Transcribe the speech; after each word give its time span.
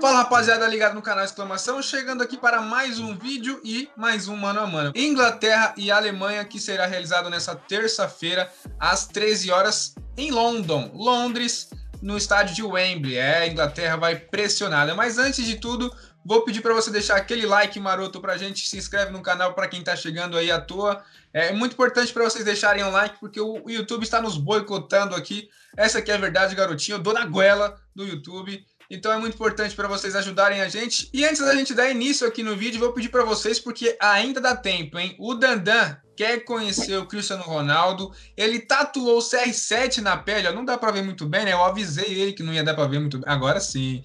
Fala 0.00 0.18
rapaziada 0.18 0.66
ligado 0.66 0.94
no 0.94 1.02
canal 1.02 1.24
Exclamação, 1.24 1.82
chegando 1.82 2.22
aqui 2.22 2.38
para 2.38 2.62
mais 2.62 2.98
um 2.98 3.14
vídeo 3.14 3.60
e 3.62 3.88
mais 3.94 4.28
um 4.28 4.36
mano 4.36 4.60
a 4.60 4.66
mano. 4.66 4.92
Inglaterra 4.94 5.74
e 5.76 5.90
Alemanha 5.90 6.42
que 6.44 6.58
será 6.58 6.86
realizado 6.86 7.28
nessa 7.28 7.54
terça-feira 7.54 8.50
às 8.80 9.06
13 9.06 9.50
horas 9.50 9.94
em 10.16 10.30
London, 10.30 10.90
Londres, 10.94 11.68
no 12.00 12.16
estádio 12.16 12.54
de 12.54 12.62
Wembley. 12.62 13.16
É, 13.16 13.38
a 13.38 13.46
Inglaterra 13.46 13.96
vai 13.96 14.16
pressionada. 14.16 14.94
Mas 14.94 15.18
antes 15.18 15.44
de 15.44 15.56
tudo, 15.56 15.94
vou 16.26 16.42
pedir 16.42 16.60
para 16.60 16.74
você 16.74 16.90
deixar 16.90 17.16
aquele 17.16 17.46
like 17.46 17.78
maroto 17.78 18.20
para 18.20 18.32
a 18.32 18.36
gente, 18.36 18.66
se 18.66 18.76
inscreve 18.76 19.12
no 19.12 19.22
canal 19.22 19.54
para 19.54 19.68
quem 19.68 19.78
está 19.78 19.94
chegando 19.94 20.36
aí 20.36 20.50
à 20.50 20.60
toa. 20.60 21.02
É 21.32 21.52
muito 21.52 21.74
importante 21.74 22.12
para 22.12 22.24
vocês 22.24 22.44
deixarem 22.44 22.82
um 22.82 22.90
like, 22.90 23.20
porque 23.20 23.40
o 23.40 23.62
YouTube 23.70 24.02
está 24.02 24.20
nos 24.20 24.36
boicotando 24.36 25.14
aqui. 25.14 25.48
Essa 25.76 25.98
aqui 25.98 26.10
é 26.10 26.14
a 26.14 26.18
verdade, 26.18 26.54
garotinho. 26.54 26.96
Eu 26.96 27.02
dou 27.02 27.14
na 27.14 27.24
goela 27.24 27.80
do 27.94 28.04
YouTube. 28.04 28.64
Então 28.90 29.12
é 29.12 29.18
muito 29.18 29.34
importante 29.34 29.74
para 29.74 29.88
vocês 29.88 30.16
ajudarem 30.16 30.60
a 30.60 30.68
gente. 30.68 31.08
E 31.12 31.24
antes 31.24 31.40
da 31.40 31.54
gente 31.54 31.74
dar 31.74 31.90
início 31.90 32.26
aqui 32.26 32.42
no 32.42 32.56
vídeo, 32.56 32.80
vou 32.80 32.92
pedir 32.92 33.08
para 33.08 33.24
vocês, 33.24 33.58
porque 33.58 33.96
ainda 34.00 34.40
dá 34.40 34.56
tempo, 34.56 34.98
hein? 34.98 35.14
O 35.18 35.34
Dandan 35.34 35.96
quer 36.16 36.40
conhecer 36.44 36.96
o 36.96 37.06
Cristiano 37.06 37.42
Ronaldo. 37.42 38.12
Ele 38.36 38.58
tatuou 38.58 39.18
o 39.18 39.22
CR7 39.22 39.98
na 39.98 40.16
pele, 40.16 40.48
ó. 40.48 40.52
não 40.52 40.64
dá 40.64 40.78
para 40.78 40.92
ver 40.92 41.02
muito 41.02 41.26
bem, 41.26 41.44
né? 41.44 41.52
Eu 41.52 41.64
avisei 41.64 42.06
ele 42.06 42.32
que 42.32 42.42
não 42.42 42.52
ia 42.52 42.64
dar 42.64 42.74
para 42.74 42.88
ver 42.88 42.98
muito 42.98 43.18
bem. 43.18 43.32
Agora 43.32 43.60
sim. 43.60 44.02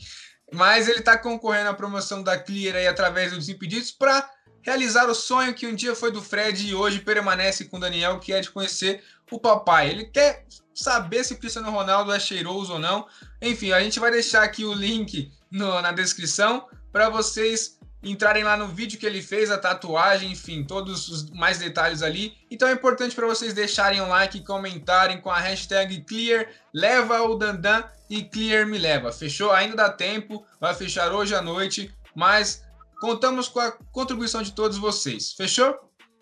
Mas 0.53 0.87
ele 0.87 0.99
está 0.99 1.17
concorrendo 1.17 1.69
à 1.69 1.73
promoção 1.73 2.21
da 2.21 2.37
Clear 2.37 2.75
aí 2.75 2.87
através 2.87 3.31
dos 3.31 3.47
Impedidos 3.47 3.91
para 3.91 4.29
realizar 4.61 5.09
o 5.09 5.15
sonho 5.15 5.53
que 5.53 5.65
um 5.65 5.73
dia 5.73 5.95
foi 5.95 6.11
do 6.11 6.21
Fred 6.21 6.67
e 6.67 6.75
hoje 6.75 6.99
permanece 6.99 7.65
com 7.65 7.77
o 7.77 7.79
Daniel, 7.79 8.19
que 8.19 8.33
é 8.33 8.41
de 8.41 8.51
conhecer 8.51 9.03
o 9.31 9.39
papai. 9.39 9.89
Ele 9.89 10.05
quer 10.05 10.45
saber 10.73 11.23
se 11.23 11.33
o 11.33 11.37
Cristiano 11.37 11.71
Ronaldo 11.71 12.11
é 12.11 12.19
cheiroso 12.19 12.73
ou 12.73 12.79
não. 12.79 13.07
Enfim, 13.41 13.71
a 13.71 13.81
gente 13.81 13.99
vai 13.99 14.11
deixar 14.11 14.43
aqui 14.43 14.63
o 14.63 14.73
link 14.73 15.31
no, 15.49 15.81
na 15.81 15.91
descrição 15.91 16.67
para 16.91 17.09
vocês 17.09 17.79
entrarem 18.03 18.43
lá 18.43 18.57
no 18.57 18.67
vídeo 18.67 18.99
que 18.99 19.05
ele 19.05 19.21
fez, 19.21 19.51
a 19.51 19.57
tatuagem, 19.57 20.31
enfim, 20.31 20.63
todos 20.63 21.07
os 21.07 21.29
mais 21.31 21.59
detalhes 21.59 22.01
ali. 22.01 22.35
Então 22.49 22.67
é 22.67 22.73
importante 22.73 23.15
para 23.15 23.27
vocês 23.27 23.53
deixarem 23.53 24.01
um 24.01 24.09
like 24.09 24.43
comentarem 24.43 25.21
com 25.21 25.29
a 25.29 25.39
hashtag 25.39 26.01
Clear 26.01 26.47
Leva 26.73 27.21
o 27.21 27.35
Dandan 27.35 27.83
e 28.09 28.23
Clear 28.23 28.65
Me 28.65 28.77
Leva. 28.77 29.11
Fechou? 29.11 29.51
Ainda 29.51 29.75
dá 29.75 29.89
tempo, 29.89 30.45
vai 30.59 30.73
fechar 30.73 31.11
hoje 31.11 31.35
à 31.35 31.41
noite, 31.41 31.93
mas 32.15 32.63
contamos 32.99 33.47
com 33.47 33.59
a 33.59 33.71
contribuição 33.91 34.41
de 34.41 34.53
todos 34.53 34.77
vocês. 34.77 35.33
Fechou? 35.33 35.75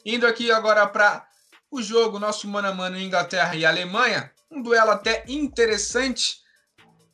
Indo 0.05 0.25
aqui 0.27 0.51
agora 0.51 0.85
para 0.87 1.25
o 1.71 1.81
jogo, 1.81 2.19
nosso 2.19 2.47
mano 2.47 2.67
a 2.67 2.73
mano 2.73 2.99
Inglaterra 2.99 3.55
e 3.55 3.65
Alemanha, 3.65 4.31
um 4.49 4.61
duelo 4.61 4.91
até 4.91 5.23
interessante. 5.27 6.39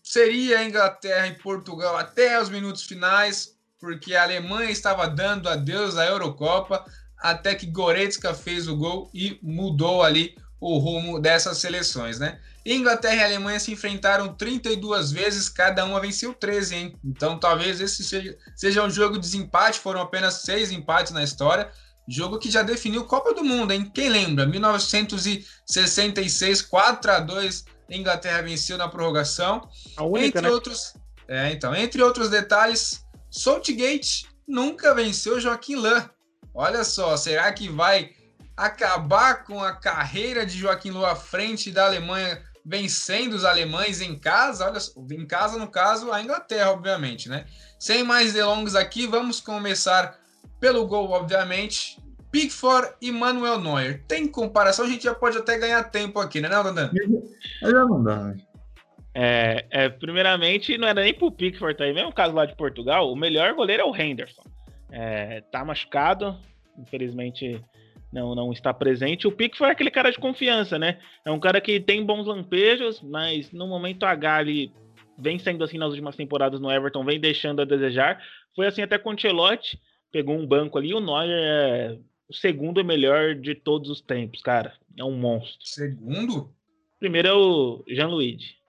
Seria 0.02 0.64
Inglaterra 0.64 1.28
e 1.28 1.38
Portugal 1.38 1.98
até 1.98 2.40
os 2.40 2.50
minutos 2.50 2.84
finais, 2.84 3.55
porque 3.80 4.16
a 4.16 4.24
Alemanha 4.24 4.72
estava 4.72 5.08
dando 5.08 5.50
adeus 5.50 5.98
à 5.98 6.06
Eurocopa 6.06 6.86
até 7.18 7.56
que 7.56 7.66
Goretzka 7.66 8.34
fez 8.34 8.68
o 8.68 8.76
gol 8.76 9.10
e 9.14 9.40
mudou 9.42 10.04
ali 10.04 10.36
o 10.60 10.78
rumo 10.78 11.18
dessas 11.20 11.58
seleções, 11.58 12.20
né? 12.20 12.40
Inglaterra 12.66 13.16
e 13.16 13.24
Alemanha 13.26 13.60
se 13.60 13.72
enfrentaram 13.72 14.34
32 14.34 15.12
vezes, 15.12 15.50
cada 15.50 15.86
uma 15.86 16.00
venceu 16.00 16.34
13, 16.34 16.76
hein? 16.76 16.96
Então 17.04 17.38
talvez 17.38 17.80
esse 17.80 18.04
seja, 18.04 18.36
seja 18.56 18.84
um 18.84 18.90
jogo 18.90 19.14
de 19.16 19.22
desempate, 19.22 19.80
foram 19.80 20.02
apenas 20.02 20.42
seis 20.42 20.72
empates 20.72 21.12
na 21.12 21.24
história. 21.24 21.70
Jogo 22.08 22.40
que 22.40 22.52
já 22.52 22.64
definiu 22.64 23.06
Copa 23.06 23.34
do 23.34 23.44
Mundo, 23.44 23.72
hein? 23.72 23.92
Quem 23.94 24.10
lembra? 24.10 24.46
1966, 24.46 26.62
4 26.64 27.12
a 27.12 27.20
2 27.20 27.66
Inglaterra 27.90 28.42
venceu 28.42 28.78
na 28.78 28.88
prorrogação. 28.88 29.68
A 29.96 30.04
única, 30.04 30.40
entre 30.40 30.42
né? 30.42 30.50
outros, 30.50 30.96
é, 31.28 31.52
então, 31.52 31.76
entre 31.76 32.02
outros 32.02 32.30
detalhes, 32.30 33.05
Saltgate 33.32 34.28
nunca 34.48 34.94
venceu 34.94 35.40
Joaquim 35.40 35.76
Lã. 35.76 36.10
Olha 36.54 36.84
só, 36.84 37.18
será 37.18 37.52
que 37.52 37.68
vai 37.68 38.12
acabar 38.56 39.44
com 39.44 39.62
a 39.62 39.74
carreira 39.74 40.46
de 40.46 40.58
Joaquim 40.58 40.92
Lã 40.92 41.10
à 41.10 41.16
frente 41.16 41.72
da 41.72 41.86
Alemanha, 41.86 42.42
vencendo 42.66 43.34
os 43.34 43.44
alemães 43.44 44.02
em 44.02 44.18
casa? 44.18 44.66
Olha, 44.66 44.80
em 45.12 45.26
casa, 45.26 45.58
no 45.58 45.68
caso, 45.68 46.12
a 46.12 46.22
Inglaterra, 46.22 46.72
obviamente, 46.72 47.28
né? 47.28 47.46
Sem 47.80 48.04
mais 48.04 48.34
delongas 48.34 48.76
aqui, 48.76 49.06
vamos 49.06 49.40
começar 49.40 50.18
pelo 50.60 50.88
gol, 50.88 51.10
obviamente. 51.12 52.02
Pickford 52.32 52.94
e 53.02 53.12
Manuel 53.12 53.62
Neuer. 53.62 54.04
Tem 54.08 54.28
comparação, 54.28 54.86
a 54.86 54.88
gente 54.88 55.04
já 55.06 55.16
pode 55.16 55.38
até 55.38 55.58
ganhar 55.58 55.84
tempo 55.86 56.20
aqui, 56.20 56.42
né, 56.42 56.50
não, 56.50 56.64
Dandan? 56.64 56.92
Já 57.62 57.86
não 57.86 58.04
dá, 58.04 58.16
né? 58.18 58.38
É, 59.18 59.66
é, 59.70 59.90
primeiramente, 59.90 60.78
não 60.78 60.86
era 60.86 61.02
nem 61.02 61.14
pro 61.14 61.32
Pickford 61.32 61.82
aí, 61.82 61.94
mesmo 61.94 62.12
caso 62.12 62.36
lá 62.36 62.46
de 62.46 62.54
Portugal, 62.54 63.10
o 63.10 63.16
melhor 63.16 63.54
goleiro 63.54 63.84
é 63.84 63.86
o 63.86 63.96
Henderson. 63.96 64.44
É, 64.92 65.40
tá 65.52 65.64
machucado, 65.64 66.38
infelizmente 66.78 67.64
não, 68.12 68.36
não 68.36 68.52
está 68.52 68.74
presente. 68.74 69.26
O 69.26 69.32
Pickford 69.32 69.70
é 69.70 69.72
aquele 69.72 69.90
cara 69.90 70.12
de 70.12 70.18
confiança, 70.18 70.78
né? 70.78 71.00
É 71.26 71.32
um 71.32 71.40
cara 71.40 71.62
que 71.62 71.80
tem 71.80 72.06
bons 72.06 72.28
lampejos, 72.28 73.02
mas 73.02 73.52
no 73.54 73.68
momento 73.68 74.04
H 74.04 74.42
ele 74.42 74.72
vem 75.18 75.40
sendo 75.40 75.64
assim 75.64 75.78
nas 75.78 75.92
últimas 75.92 76.18
temporadas 76.18 76.60
no 76.60 76.70
Everton, 76.70 77.06
vem 77.06 77.20
deixando 77.20 77.62
a 77.62 77.66
desejar. 77.66 78.22
Foi 78.54 78.68
assim 78.68 78.82
até 78.82 78.98
com 78.98 79.10
o 79.10 79.14
Ancelotti, 79.14 79.80
pegou 80.12 80.36
um 80.36 80.46
banco 80.46 80.78
ali. 80.78 80.94
O 80.94 81.00
Neuer 81.00 81.30
é 81.30 81.98
o 82.28 82.34
segundo 82.34 82.84
melhor 82.84 83.34
de 83.34 83.56
todos 83.56 83.90
os 83.90 84.02
tempos, 84.02 84.42
cara. 84.42 84.74
É 84.98 85.04
um 85.06 85.18
monstro. 85.18 85.58
Segundo? 85.62 86.54
Primeiro 87.00 87.28
é 87.30 87.34
o 87.34 87.84
Jean-Louis. 87.88 88.65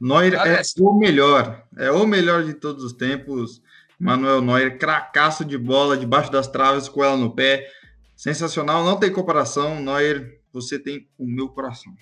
Neuer 0.00 0.34
é 0.34 0.62
o 0.80 0.94
melhor, 0.94 1.64
é 1.76 1.90
o 1.90 2.06
melhor 2.06 2.44
de 2.44 2.54
todos 2.54 2.82
os 2.84 2.92
tempos. 2.92 3.62
Manuel 3.98 4.42
Neuer, 4.42 4.78
cracaço 4.78 5.44
de 5.44 5.56
bola 5.56 5.96
debaixo 5.96 6.32
das 6.32 6.48
traves 6.48 6.88
com 6.88 7.04
ela 7.04 7.16
no 7.16 7.34
pé. 7.34 7.70
Sensacional, 8.16 8.84
não 8.84 8.98
tem 8.98 9.12
comparação. 9.12 9.80
Neuer, 9.80 10.40
você 10.52 10.78
tem 10.78 11.08
o 11.16 11.26
meu 11.26 11.48
coração. 11.48 11.92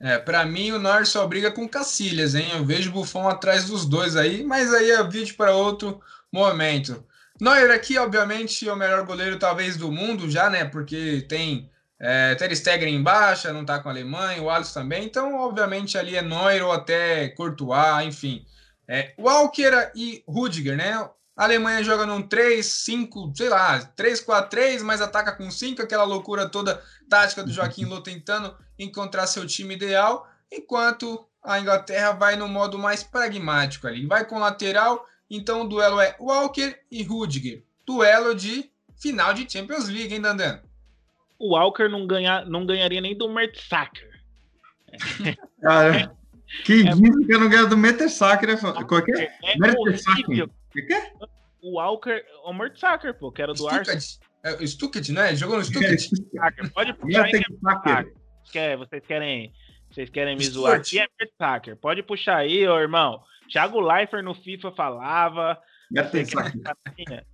É, 0.00 0.16
para 0.16 0.46
mim 0.46 0.70
o 0.70 0.78
Neuer 0.78 1.06
só 1.06 1.26
briga 1.26 1.50
com 1.50 1.68
Cacilhas, 1.68 2.34
hein? 2.34 2.48
Eu 2.54 2.64
vejo 2.64 2.90
o 2.90 2.92
Buffon 2.92 3.28
atrás 3.28 3.64
dos 3.64 3.84
dois 3.84 4.16
aí, 4.16 4.44
mas 4.44 4.72
aí 4.72 4.90
é 4.90 5.02
vídeo 5.02 5.36
para 5.36 5.54
outro 5.54 6.00
momento. 6.32 7.04
Neuer 7.40 7.70
aqui, 7.70 7.98
obviamente, 7.98 8.68
é 8.68 8.72
o 8.72 8.76
melhor 8.76 9.04
goleiro 9.04 9.38
talvez 9.38 9.76
do 9.76 9.92
mundo 9.92 10.30
já, 10.30 10.48
né? 10.48 10.64
Porque 10.64 11.26
tem 11.28 11.70
é, 12.00 12.34
Ter 12.36 12.54
Stegen 12.54 12.94
em 12.94 13.02
baixa, 13.02 13.52
não 13.52 13.62
está 13.62 13.80
com 13.80 13.88
a 13.88 13.92
Alemanha, 13.92 14.42
o 14.42 14.50
Alisson 14.50 14.80
também. 14.80 15.04
Então, 15.04 15.34
obviamente, 15.36 15.98
ali 15.98 16.16
é 16.16 16.22
Neuer 16.22 16.64
ou 16.64 16.72
até 16.72 17.28
Courtois, 17.30 18.06
enfim. 18.06 18.46
É, 18.86 19.14
Walker 19.18 19.90
e 19.94 20.22
Rudiger, 20.26 20.76
né? 20.76 20.92
A 21.36 21.44
Alemanha 21.44 21.84
joga 21.84 22.06
num 22.06 22.22
3, 22.22 22.64
5, 22.64 23.32
sei 23.36 23.48
lá, 23.48 23.78
3, 23.80 24.20
4, 24.20 24.50
3, 24.50 24.82
mas 24.82 25.00
ataca 25.00 25.32
com 25.32 25.50
5, 25.50 25.82
aquela 25.82 26.04
loucura 26.04 26.48
toda 26.48 26.82
tática 27.08 27.44
do 27.44 27.52
Joaquim 27.52 27.84
Lô 27.84 28.00
tentando 28.00 28.56
encontrar 28.78 29.26
seu 29.26 29.46
time 29.46 29.74
ideal, 29.74 30.28
enquanto 30.50 31.26
a 31.42 31.60
Inglaterra 31.60 32.12
vai 32.12 32.34
no 32.36 32.48
modo 32.48 32.78
mais 32.78 33.02
pragmático 33.02 33.86
ali. 33.86 34.06
Vai 34.06 34.24
com 34.24 34.38
lateral, 34.38 35.04
então 35.30 35.62
o 35.62 35.68
duelo 35.68 36.00
é 36.00 36.16
Walker 36.18 36.76
e 36.90 37.02
Rudiger. 37.02 37.62
Duelo 37.86 38.34
de 38.34 38.70
final 38.96 39.32
de 39.32 39.50
Champions 39.50 39.88
League, 39.88 40.12
hein, 40.12 40.20
Dandan? 40.20 40.60
O 41.38 41.54
Walker 41.54 41.88
não, 41.88 42.06
ganha, 42.06 42.44
não 42.44 42.66
ganharia 42.66 43.00
nem 43.00 43.16
do 43.16 43.28
Mertsacker. 43.28 44.08
Cara, 45.62 46.12
quem 46.64 46.88
é, 46.88 46.92
diz 46.92 47.26
que 47.26 47.32
eu 47.32 47.40
não 47.40 47.48
ganho 47.48 47.68
do 47.68 47.76
Mertsacker 47.76 48.50
é, 48.50 48.84
qualquer 48.84 49.36
é, 49.42 49.52
é 49.52 49.58
Mertsacker. 49.58 50.48
O 51.60 51.76
Walker, 51.76 52.24
o 52.44 52.52
Mertsacker, 52.52 53.14
pô, 53.14 53.30
que 53.30 53.42
era 53.42 53.52
do 53.52 53.68
Arsenal. 53.68 54.00
É, 54.44 54.52
o 54.54 54.66
Stucket, 54.66 55.08
né? 55.10 55.34
Jogou 55.34 55.58
no 55.58 55.64
Stucket. 55.64 56.08
Pode 56.72 56.94
puxar 56.94 57.24
aí. 57.24 57.44
Quer, 58.52 58.76
vocês 58.76 59.04
querem, 59.06 59.52
vocês 59.90 60.08
querem 60.10 60.36
me 60.36 60.44
zoar 60.44 60.78
aqui? 60.78 60.98
É 60.98 61.06
Mertsacker. 61.18 61.76
Pode 61.76 62.02
puxar 62.02 62.38
aí, 62.38 62.66
ô 62.66 62.78
irmão. 62.78 63.22
Thiago 63.50 63.80
Leifert 63.80 64.24
no 64.24 64.34
FIFA 64.34 64.72
falava. 64.72 65.58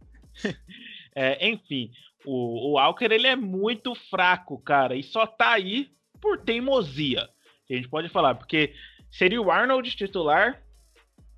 É, 1.17 1.49
enfim, 1.49 1.93
o, 2.25 2.71
o 2.71 2.73
Walker 2.73 3.07
ele 3.11 3.27
é 3.27 3.37
muito 3.37 3.95
fraco, 3.95 4.59
cara, 4.59 4.97
e 4.97 5.03
só 5.03 5.27
tá 5.27 5.53
aí 5.53 5.91
por 6.21 6.39
teimosia. 6.39 7.29
A 7.71 7.75
gente 7.75 7.89
pode 7.89 8.09
falar, 8.09 8.35
porque 8.35 8.75
seria 9.11 9.41
o 9.41 9.51
Arnold 9.51 9.91
titular, 9.97 10.61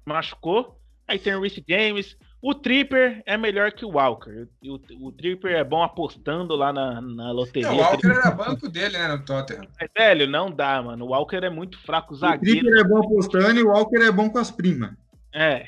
machucou, 0.04 0.80
aí 1.06 1.18
tem 1.18 1.34
o 1.34 1.40
Reece 1.40 1.64
James, 1.68 2.16
o 2.42 2.54
Tripper 2.54 3.22
é 3.26 3.36
melhor 3.36 3.72
que 3.72 3.84
o 3.84 3.90
Walker. 3.90 4.46
O, 4.62 5.08
o 5.08 5.12
Tripper 5.12 5.56
é 5.56 5.64
bom 5.64 5.82
apostando 5.82 6.54
lá 6.54 6.72
na, 6.72 7.00
na 7.00 7.32
loteria. 7.32 7.68
Não, 7.68 7.78
o 7.78 7.80
Walker 7.80 8.06
era 8.06 8.30
banco 8.30 8.68
dele, 8.68 8.96
né, 8.96 9.08
no 9.08 9.24
Tottenham. 9.24 9.66
É, 9.80 9.88
velho, 9.88 10.30
não 10.30 10.50
dá, 10.50 10.80
mano. 10.82 11.06
O 11.06 11.08
Walker 11.08 11.38
é 11.38 11.50
muito 11.50 11.78
fraco, 11.78 12.14
zagueiro. 12.14 12.60
O 12.60 12.62
Tripper 12.62 12.80
é 12.80 12.88
bom 12.88 12.98
apostando 12.98 13.58
e 13.58 13.62
o 13.62 13.68
Walker 13.68 13.96
é 13.96 14.12
bom 14.12 14.30
com 14.30 14.38
as 14.38 14.50
primas. 14.50 14.92
É, 15.34 15.66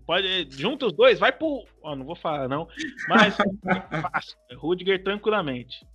Pode, 0.00 0.48
junta 0.50 0.86
os 0.86 0.92
dois, 0.92 1.18
vai 1.18 1.32
pro. 1.32 1.64
Oh, 1.82 1.94
não 1.94 2.04
vou 2.04 2.16
falar, 2.16 2.48
não. 2.48 2.68
Mas 3.08 3.36
fácil. 3.36 4.36
Rudiger 4.56 5.02
tranquilamente. 5.02 5.86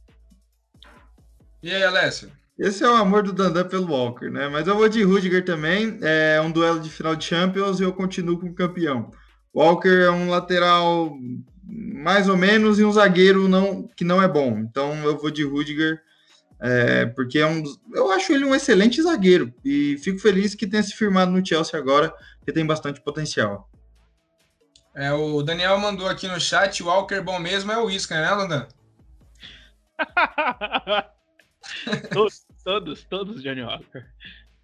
E 1.61 1.73
aí, 1.73 1.83
Alessio? 1.83 2.31
Esse 2.57 2.83
é 2.83 2.89
o 2.89 2.95
amor 2.95 3.23
do 3.23 3.31
Dandan 3.31 3.67
pelo 3.67 3.89
Walker, 3.89 4.29
né? 4.29 4.49
Mas 4.49 4.67
eu 4.67 4.75
vou 4.75 4.89
de 4.89 5.01
Rudiger 5.01 5.45
também. 5.45 5.97
É 6.01 6.41
um 6.41 6.51
duelo 6.51 6.79
de 6.79 6.89
final 6.89 7.15
de 7.15 7.23
Champions 7.23 7.79
e 7.79 7.83
eu 7.83 7.93
continuo 7.93 8.37
com 8.37 8.47
o 8.47 8.53
campeão. 8.53 9.11
Walker 9.55 9.87
é 9.87 10.11
um 10.11 10.29
lateral 10.29 11.15
mais 11.63 12.27
ou 12.27 12.35
menos 12.35 12.79
e 12.79 12.83
um 12.83 12.91
zagueiro 12.91 13.47
não, 13.47 13.87
que 13.95 14.03
não 14.03 14.21
é 14.21 14.27
bom. 14.27 14.59
Então 14.59 14.93
eu 15.05 15.17
vou 15.17 15.31
de 15.31 15.43
Rudiger, 15.43 16.01
é, 16.61 17.05
porque 17.05 17.39
é 17.39 17.47
um, 17.47 17.63
eu 17.93 18.11
acho 18.11 18.33
ele 18.33 18.43
um 18.43 18.53
excelente 18.55 19.01
zagueiro 19.01 19.53
e 19.63 19.97
fico 19.99 20.19
feliz 20.19 20.53
que 20.53 20.67
tenha 20.67 20.83
se 20.83 20.93
firmado 20.93 21.31
no 21.31 21.45
Chelsea 21.45 21.79
agora, 21.79 22.13
que 22.45 22.51
tem 22.51 22.65
bastante 22.65 23.01
potencial. 23.01 23.68
É, 24.99 25.13
o 25.13 25.41
Daniel 25.41 25.79
mandou 25.79 26.09
aqui 26.09 26.27
no 26.27 26.41
chat, 26.41 26.83
o 26.83 26.87
Walker 26.87 27.21
bom 27.21 27.39
mesmo 27.39 27.71
é 27.71 27.77
o 27.77 27.89
Isca, 27.89 28.19
né, 28.19 28.29
Landan? 28.31 28.67
todos, 32.11 32.45
todos, 32.65 33.05
todos 33.05 33.41
Johnny 33.41 33.61
Walker. 33.61 34.05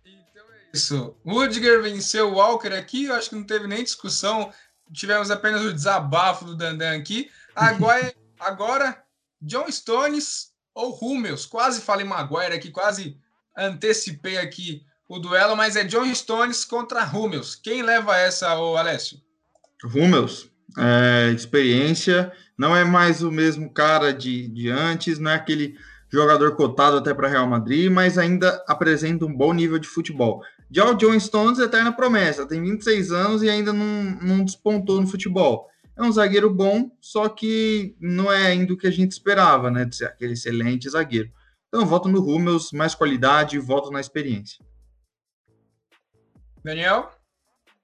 Então 0.04 0.44
é 0.52 0.72
isso. 0.74 1.16
Rudiger 1.26 1.82
venceu 1.82 2.34
o 2.34 2.34
Walker 2.34 2.74
aqui, 2.74 3.06
eu 3.06 3.16
acho 3.16 3.30
que 3.30 3.38
não 3.38 3.46
teve 3.46 3.66
nem 3.66 3.82
discussão. 3.82 4.52
Tivemos 4.92 5.32
apenas 5.32 5.62
o 5.62 5.72
desabafo 5.72 6.44
do 6.44 6.54
Dandan 6.54 6.98
aqui. 6.98 7.32
Agora, 7.56 8.14
agora 8.38 9.06
John 9.42 9.72
Stones 9.72 10.52
ou 10.74 11.00
Hummels. 11.02 11.46
Quase 11.46 11.80
falei 11.80 12.06
Maguire 12.06 12.54
aqui, 12.54 12.72
quase 12.72 13.18
antecipei 13.56 14.38
aqui 14.38 14.86
o 15.08 15.18
duelo, 15.18 15.56
mas 15.56 15.78
é 15.78 15.86
John 15.86 16.14
Stones 16.14 16.66
contra 16.66 17.06
Hummels. 17.06 17.56
Quem 17.56 17.82
leva 17.82 18.18
essa, 18.18 18.54
o 18.60 18.76
Alessio? 18.76 19.24
Hummels. 19.84 20.50
É, 20.78 21.32
experiência, 21.32 22.32
não 22.58 22.76
é 22.76 22.84
mais 22.84 23.24
o 23.24 23.32
mesmo 23.32 23.72
cara 23.72 24.12
de, 24.14 24.48
de 24.50 24.70
antes, 24.70 25.20
não 25.20 25.32
é 25.32 25.36
aquele 25.36 25.78
jogador 26.12 26.56
cotado 26.56 26.98
até 26.98 27.14
para 27.14 27.30
Real 27.30 27.48
Madrid, 27.48 27.92
mas 27.92 28.18
ainda 28.18 28.64
apresenta 28.68 29.26
um 29.26 29.36
bom 29.36 29.54
nível 29.54 29.80
de 29.80 29.88
futebol. 29.88 30.42
Já 30.72 30.90
o 30.90 30.96
John 30.96 31.20
Stones, 31.20 31.60
eterna 31.60 31.92
promessa, 31.92 32.48
tem 32.48 32.62
26 32.62 33.12
anos 33.12 33.44
e 33.44 33.50
ainda 33.50 33.72
não, 33.72 34.04
não 34.22 34.44
despontou 34.44 35.00
no 35.00 35.08
futebol. 35.08 35.68
É 35.98 36.04
um 36.04 36.12
zagueiro 36.12 36.54
bom, 36.54 36.92
só 37.00 37.30
que 37.30 37.96
não 38.00 38.32
é 38.32 38.48
ainda 38.48 38.74
o 38.74 38.78
que 38.78 38.88
a 38.88 38.92
gente 38.92 39.12
esperava, 39.12 39.72
né? 39.72 39.86
De 39.86 39.96
ser 39.96 40.06
aquele 40.06 40.34
excelente 40.34 40.90
zagueiro. 40.90 41.32
Então, 41.68 41.86
voto 41.86 42.10
no 42.10 42.20
Rummels, 42.20 42.72
mais 42.72 42.94
qualidade, 42.94 43.60
voto 43.60 43.92
na 43.92 44.02
experiência. 44.02 44.64
Daniel? 46.64 47.12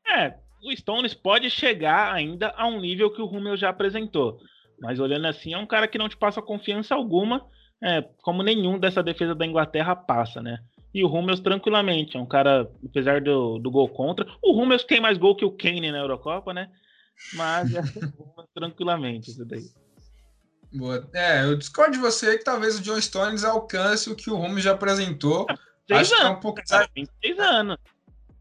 É, 0.06 0.41
o 0.64 0.76
Stones 0.76 1.14
pode 1.14 1.50
chegar 1.50 2.14
ainda 2.14 2.54
a 2.56 2.68
um 2.68 2.80
nível 2.80 3.12
que 3.12 3.22
o 3.22 3.26
Rummels 3.26 3.60
já 3.60 3.70
apresentou. 3.70 4.40
Mas 4.80 5.00
olhando 5.00 5.28
assim, 5.28 5.54
é 5.54 5.58
um 5.58 5.66
cara 5.66 5.88
que 5.88 5.98
não 5.98 6.10
te 6.10 6.18
passa 6.18 6.42
confiança 6.42 6.96
alguma 6.96 7.46
é, 7.84 8.02
como 8.22 8.44
nenhum 8.44 8.78
dessa 8.78 9.02
defesa 9.02 9.34
da 9.34 9.46
Inglaterra 9.46 9.96
passa, 9.96 10.42
né? 10.42 10.60
E 10.94 11.04
o 11.04 11.08
Hummels 11.08 11.40
tranquilamente, 11.40 12.18
é 12.18 12.20
um 12.20 12.26
cara, 12.26 12.70
apesar 12.86 13.22
do, 13.22 13.58
do 13.58 13.72
gol 13.72 13.90
contra. 13.90 14.28
O 14.42 14.54
Hummels 14.54 14.84
tem 14.84 15.00
mais 15.00 15.18
gol 15.18 15.36
que 15.36 15.46
o 15.46 15.52
Kane 15.52 15.92
na 15.92 16.00
Eurocopa, 16.00 16.54
né? 16.54 16.70
Mas 17.34 17.74
é 17.74 17.82
tranquilamente 18.54 19.32
isso 19.32 19.46
daí. 19.46 19.64
Boa. 20.74 21.10
É, 21.14 21.44
eu 21.44 21.58
discordo 21.58 21.94
de 21.94 22.00
você 22.00 22.38
que 22.38 22.44
talvez 22.44 22.80
o 22.80 22.82
John 22.82 23.00
Stones 23.00 23.44
alcance 23.44 24.10
o 24.10 24.16
que 24.16 24.30
o 24.30 24.38
Hummels 24.38 24.64
já 24.64 24.72
apresentou. 24.72 25.46
Seis 25.88 26.12
Acho 26.12 26.14
anos, 26.14 26.20
que 26.20 26.26
é 26.26 26.30
um 26.30 26.40
pouco. 26.40 26.62
Cara, 26.68 26.90
26 26.96 27.40
anos. 27.40 27.78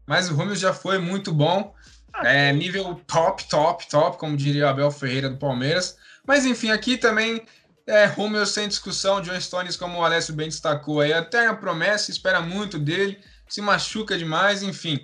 Mas 0.05 0.29
o 0.29 0.35
Hummels 0.35 0.59
já 0.59 0.73
foi 0.73 0.97
muito 0.99 1.33
bom. 1.33 1.73
É, 2.23 2.51
nível 2.51 2.95
top, 3.07 3.47
top, 3.47 3.89
top, 3.89 4.17
como 4.17 4.37
diria 4.37 4.65
o 4.65 4.69
Abel 4.69 4.91
Ferreira 4.91 5.29
do 5.29 5.37
Palmeiras. 5.37 5.97
Mas 6.25 6.45
enfim, 6.45 6.71
aqui 6.71 6.97
também 6.97 7.45
é, 7.87 8.05
Romeu 8.05 8.45
sem 8.45 8.67
discussão, 8.67 9.21
John 9.21 9.39
Stones, 9.39 9.75
como 9.75 9.99
o 9.99 10.03
Alessio 10.03 10.33
bem 10.33 10.47
destacou 10.47 11.01
aí, 11.01 11.13
até 11.13 11.47
a 11.47 11.53
promessa, 11.53 12.11
espera 12.11 12.41
muito 12.41 12.77
dele, 12.77 13.19
se 13.47 13.61
machuca 13.61 14.17
demais, 14.17 14.63
enfim. 14.63 14.99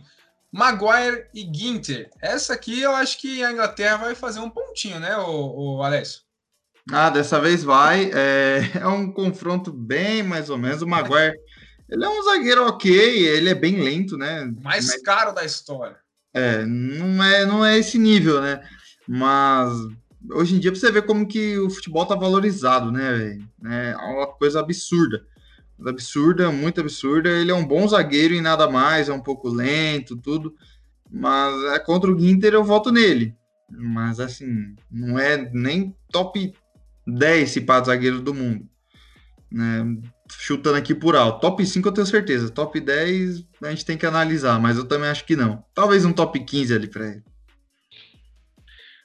Maguire 0.52 1.26
e 1.34 1.42
Ginter. 1.42 2.10
Essa 2.22 2.54
aqui 2.54 2.82
eu 2.82 2.96
acho 2.96 3.20
que 3.20 3.44
a 3.44 3.52
Inglaterra 3.52 3.98
vai 3.98 4.16
fazer 4.16 4.40
um 4.40 4.50
pontinho, 4.50 5.00
né, 5.00 5.18
o, 5.18 5.78
o 5.78 5.84
Alessio? 5.84 6.22
Ah, 6.92 7.10
dessa 7.10 7.40
vez 7.40 7.64
vai. 7.64 8.12
É, 8.14 8.62
é 8.80 8.88
um 8.88 9.12
confronto 9.12 9.72
bem 9.72 10.24
mais 10.24 10.50
ou 10.50 10.58
menos. 10.58 10.82
O 10.82 10.88
Maguire, 10.88 11.38
ele 11.90 12.06
é 12.06 12.10
um 12.10 12.24
zagueiro 12.24 12.66
ok, 12.66 12.90
ele 12.90 13.50
é 13.50 13.56
bem 13.56 13.82
lento, 13.82 14.18
né? 14.18 14.50
Mais 14.62 14.88
Mas, 14.88 15.02
caro 15.02 15.34
da 15.34 15.44
história. 15.44 15.98
É, 16.34 16.66
não 16.66 17.24
é, 17.24 17.46
não 17.46 17.66
é 17.66 17.78
esse 17.78 17.98
nível, 17.98 18.42
né? 18.42 18.62
Mas 19.08 19.72
hoje 20.32 20.56
em 20.56 20.60
dia 20.60 20.74
você 20.74 20.92
vê 20.92 21.02
como 21.02 21.28
que 21.28 21.58
o 21.58 21.70
futebol 21.70 22.06
tá 22.06 22.16
valorizado, 22.16 22.92
né, 22.92 23.40
É 23.66 23.96
uma 23.96 24.28
coisa 24.28 24.60
absurda. 24.60 25.26
Absurda, 25.86 26.52
muito 26.52 26.82
absurda. 26.82 27.30
Ele 27.30 27.52
é 27.52 27.56
um 27.56 27.66
bom 27.66 27.88
zagueiro 27.88 28.34
e 28.34 28.42
nada 28.42 28.70
mais, 28.70 29.10
é 29.10 29.14
um 29.14 29.22
pouco 29.22 29.48
lento, 29.48 30.18
tudo. 30.18 30.56
Mas 31.10 31.54
é 31.74 31.80
contra 31.80 32.12
o 32.12 32.20
Ginter 32.20 32.54
eu 32.54 32.64
voto 32.64 32.92
nele. 32.92 33.36
Mas 33.70 34.20
assim, 34.20 34.76
não 34.90 35.20
é 35.20 35.50
nem 35.54 35.96
top 36.12 36.54
10 37.06 37.50
se 37.50 37.62
pá 37.62 37.84
zagueiro 37.84 38.22
do 38.22 38.34
mundo. 38.34 38.68
Né? 39.52 39.98
Chutando 40.30 40.78
aqui 40.78 40.94
por 40.94 41.16
alto. 41.16 41.40
Top 41.42 41.66
5 41.66 41.88
eu 41.88 41.92
tenho 41.92 42.08
certeza. 42.08 42.50
Top 42.50 42.80
10 42.80 43.46
a 43.64 43.70
gente 43.70 43.86
tem 43.86 43.98
que 43.98 44.06
analisar, 44.06 44.60
mas 44.60 44.78
eu 44.78 44.86
também 44.86 45.10
acho 45.10 45.26
que 45.26 45.36
não. 45.36 45.64
Talvez 45.74 46.06
um 46.06 46.14
top 46.14 46.40
15 46.40 46.74
ali 46.74 46.88
para 46.88 47.08
ele. 47.08 47.24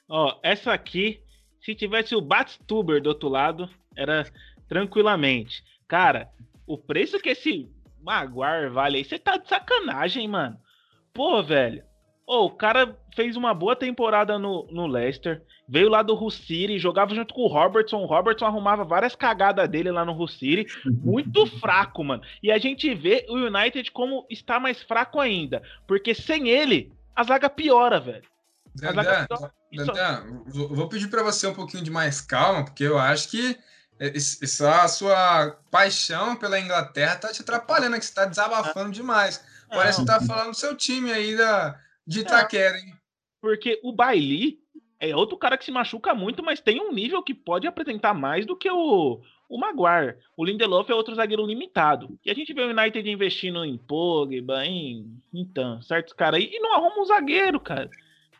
Ó, 0.07 0.39
essa 0.43 0.73
aqui, 0.73 1.21
se 1.61 1.73
tivesse 1.73 2.15
o 2.15 2.21
Batstuber 2.21 3.01
do 3.01 3.07
outro 3.07 3.29
lado, 3.29 3.69
era 3.95 4.25
tranquilamente. 4.67 5.63
Cara, 5.87 6.29
o 6.67 6.77
preço 6.77 7.19
que 7.19 7.29
esse 7.29 7.69
Maguire 8.01 8.69
vale 8.69 8.97
aí, 8.97 9.05
você 9.05 9.17
tá 9.17 9.37
de 9.37 9.47
sacanagem, 9.47 10.27
mano. 10.27 10.57
Pô, 11.13 11.41
velho. 11.41 11.83
Ô, 12.25 12.45
o 12.45 12.51
cara 12.51 12.97
fez 13.15 13.35
uma 13.35 13.53
boa 13.53 13.75
temporada 13.75 14.39
no, 14.39 14.67
no 14.71 14.87
Leicester, 14.87 15.41
veio 15.67 15.89
lá 15.89 16.01
do 16.01 16.29
City, 16.29 16.79
jogava 16.79 17.13
junto 17.13 17.33
com 17.33 17.41
o 17.41 17.47
Robertson. 17.47 17.97
O 17.97 18.05
Robertson 18.05 18.45
arrumava 18.45 18.83
várias 18.83 19.15
cagadas 19.15 19.67
dele 19.69 19.91
lá 19.91 20.05
no 20.05 20.13
Hull 20.13 20.27
City. 20.27 20.65
Muito 20.85 21.45
fraco, 21.59 22.03
mano. 22.03 22.23
E 22.41 22.51
a 22.51 22.57
gente 22.57 22.93
vê 22.93 23.25
o 23.29 23.35
United 23.35 23.91
como 23.91 24.25
está 24.29 24.59
mais 24.59 24.81
fraco 24.81 25.19
ainda. 25.19 25.61
Porque 25.87 26.13
sem 26.13 26.49
ele, 26.49 26.91
a 27.15 27.23
zaga 27.23 27.49
piora, 27.49 27.99
velho. 27.99 28.23
Dandan, 28.75 29.27
Dandan, 29.71 30.43
vou 30.47 30.87
pedir 30.89 31.07
para 31.07 31.21
você 31.23 31.45
um 31.45 31.53
pouquinho 31.53 31.83
de 31.83 31.91
mais 31.91 32.19
calma, 32.21 32.65
porque 32.65 32.83
eu 32.83 32.97
acho 32.97 33.29
que 33.29 33.55
essa 33.99 34.87
sua 34.87 35.57
paixão 35.69 36.35
pela 36.35 36.59
Inglaterra 36.59 37.15
tá 37.15 37.31
te 37.31 37.41
atrapalhando, 37.41 37.97
que 37.99 38.05
você 38.05 38.13
tá 38.13 38.25
desabafando 38.25 38.91
demais. 38.91 39.43
Parece 39.69 40.01
que 40.01 40.07
tá 40.07 40.19
falando 40.21 40.51
do 40.51 40.55
seu 40.55 40.75
time 40.75 41.11
aí 41.11 41.37
da, 41.37 41.79
de 42.05 42.21
Itaquera, 42.21 42.77
hein? 42.77 42.93
Porque 43.41 43.79
o 43.83 43.91
Bailey 43.91 44.59
é 44.99 45.15
outro 45.15 45.37
cara 45.37 45.57
que 45.57 45.65
se 45.65 45.71
machuca 45.71 46.13
muito, 46.13 46.41
mas 46.41 46.61
tem 46.61 46.79
um 46.79 46.93
nível 46.93 47.21
que 47.21 47.33
pode 47.33 47.67
apresentar 47.67 48.13
mais 48.13 48.45
do 48.45 48.55
que 48.55 48.71
o, 48.71 49.19
o 49.49 49.57
Maguire. 49.57 50.17
O 50.37 50.45
Lindelof 50.45 50.89
é 50.89 50.95
outro 50.95 51.15
zagueiro 51.15 51.45
limitado. 51.45 52.17
E 52.25 52.31
a 52.31 52.33
gente 52.33 52.53
vê 52.53 52.61
o 52.61 52.69
United 52.69 53.09
investindo 53.09 53.65
em 53.65 53.77
Pogba, 53.77 54.65
em 54.65 55.21
então, 55.33 55.81
certos 55.81 56.13
caras 56.13 56.39
aí, 56.39 56.49
e 56.53 56.59
não 56.59 56.73
arruma 56.73 57.01
um 57.01 57.05
zagueiro, 57.05 57.59
cara. 57.59 57.89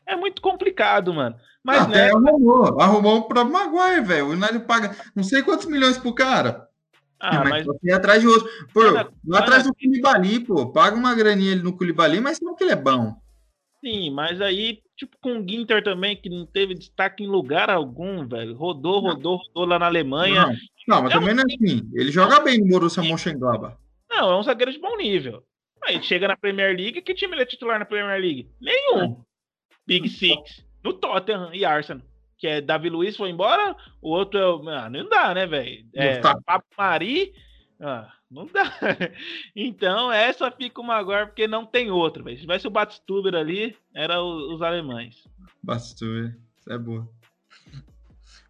É 0.05 0.15
muito 0.15 0.41
complicado, 0.41 1.13
mano. 1.13 1.35
Mas, 1.63 1.87
né? 1.87 2.09
Arrumou, 2.09 2.81
arrumou 2.81 3.17
o 3.17 3.23
próprio 3.23 3.53
Maguire, 3.53 4.05
velho. 4.05 4.27
O 4.27 4.31
United 4.31 4.59
paga 4.61 4.95
não 5.15 5.23
sei 5.23 5.43
quantos 5.43 5.65
milhões 5.65 5.97
pro 5.97 6.13
cara. 6.13 6.67
Ah, 7.19 7.37
é, 7.37 7.49
mas, 7.49 7.65
mas... 7.65 7.93
atrás 7.93 8.21
de 8.21 8.27
outro. 8.27 8.49
Pô, 8.73 8.81
lá 9.27 9.39
atrás 9.39 9.63
do 9.63 9.73
Culibali, 9.73 10.41
pô. 10.41 10.71
Paga 10.71 10.95
uma 10.95 11.15
graninha 11.15 11.53
ali 11.53 11.63
no 11.63 11.75
Culibali, 11.75 12.19
mas 12.19 12.41
não 12.41 12.53
que 12.55 12.63
ele 12.63 12.73
é 12.73 12.75
bom. 12.75 13.15
Sim, 13.83 14.11
mas 14.11 14.39
aí, 14.39 14.81
tipo, 14.95 15.17
com 15.21 15.39
o 15.39 15.47
Ginter 15.47 15.83
também, 15.83 16.15
que 16.15 16.29
não 16.29 16.45
teve 16.45 16.73
destaque 16.73 17.21
em 17.21 17.27
lugar 17.27 17.69
algum, 17.69 18.25
velho. 18.25 18.55
Rodou, 18.55 19.01
rodou, 19.01 19.35
rodou 19.35 19.65
lá 19.65 19.77
na 19.77 19.87
Alemanha. 19.87 20.45
Não, 20.87 20.95
não 20.95 21.03
mas 21.03 21.11
é 21.11 21.15
também 21.15 21.33
não 21.35 21.43
é 21.43 21.53
assim. 21.53 21.91
Ele 21.93 22.09
joga 22.09 22.39
bem 22.39 22.59
no 22.59 22.67
Borussia 22.67 23.03
Mönchengladbach. 23.03 23.75
Não, 24.09 24.31
é 24.31 24.39
um 24.39 24.43
zagueiro 24.43 24.71
de 24.71 24.79
bom 24.79 24.95
nível. 24.95 25.43
Aí 25.83 26.01
chega 26.01 26.29
na 26.29 26.37
Premier 26.37 26.73
League, 26.73 27.01
que 27.01 27.13
time 27.13 27.33
ele 27.33 27.41
é 27.41 27.45
titular 27.45 27.77
na 27.77 27.83
Premier 27.83 28.21
League? 28.21 28.49
Nenhum. 28.61 29.21
Big 29.85 30.07
Six. 30.07 30.65
No 30.81 30.93
Tottenham 30.93 31.53
e 31.53 31.65
Arsenal. 31.65 32.05
Que 32.37 32.47
é 32.47 32.61
Davi 32.61 32.89
Luiz 32.89 33.17
foi 33.17 33.29
embora, 33.29 33.75
o 34.01 34.09
outro 34.11 34.39
é 34.39 34.47
o. 34.47 34.69
Ah, 34.69 34.89
não 34.89 35.09
dá, 35.09 35.33
né, 35.33 35.45
velho? 35.45 35.85
É, 35.93 36.19
Papo 36.19 36.65
Mari. 36.77 37.33
Ah, 37.79 38.11
não 38.29 38.45
dá. 38.47 38.71
Então, 39.55 40.11
essa 40.11 40.51
fica 40.51 40.81
uma 40.81 40.95
agora 40.95 41.27
porque 41.27 41.47
não 41.47 41.65
tem 41.65 41.89
velho. 42.23 42.37
Se 42.37 42.41
tivesse 42.41 42.67
o 42.67 42.71
Batstuber 42.71 43.35
ali, 43.35 43.75
era 43.93 44.21
os, 44.21 44.55
os 44.55 44.61
alemães. 44.61 45.27
Batstuber, 45.61 46.37
é 46.69 46.77
boa. 46.77 47.07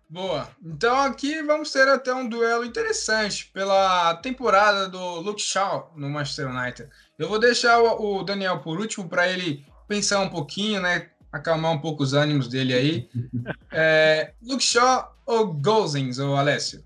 Boa. 0.10 0.48
Então 0.64 0.96
aqui 0.96 1.42
vamos 1.42 1.72
ter 1.72 1.88
até 1.88 2.14
um 2.14 2.30
duelo 2.30 2.64
interessante 2.64 3.50
pela 3.52 4.16
temporada 4.18 4.88
do 4.88 5.20
Luke 5.22 5.42
Shaw 5.42 5.92
no 5.96 6.08
Manchester 6.08 6.50
United. 6.50 6.90
Eu 7.18 7.28
vou 7.28 7.40
deixar 7.40 7.82
o 7.82 8.22
Daniel 8.24 8.60
por 8.60 8.80
último 8.80 9.10
para 9.10 9.28
ele 9.28 9.66
pensar 9.88 10.20
um 10.20 10.30
pouquinho, 10.30 10.80
né? 10.82 11.10
acalmar 11.34 11.72
um 11.72 11.80
pouco 11.80 12.04
os 12.04 12.14
ânimos 12.14 12.48
dele 12.48 12.74
aí. 12.74 13.10
É, 13.76 14.34
Luke 14.40 14.64
Shaw 14.64 15.18
ou 15.26 15.52
Gozens, 15.52 16.20
ou 16.20 16.36
Alessio? 16.36 16.84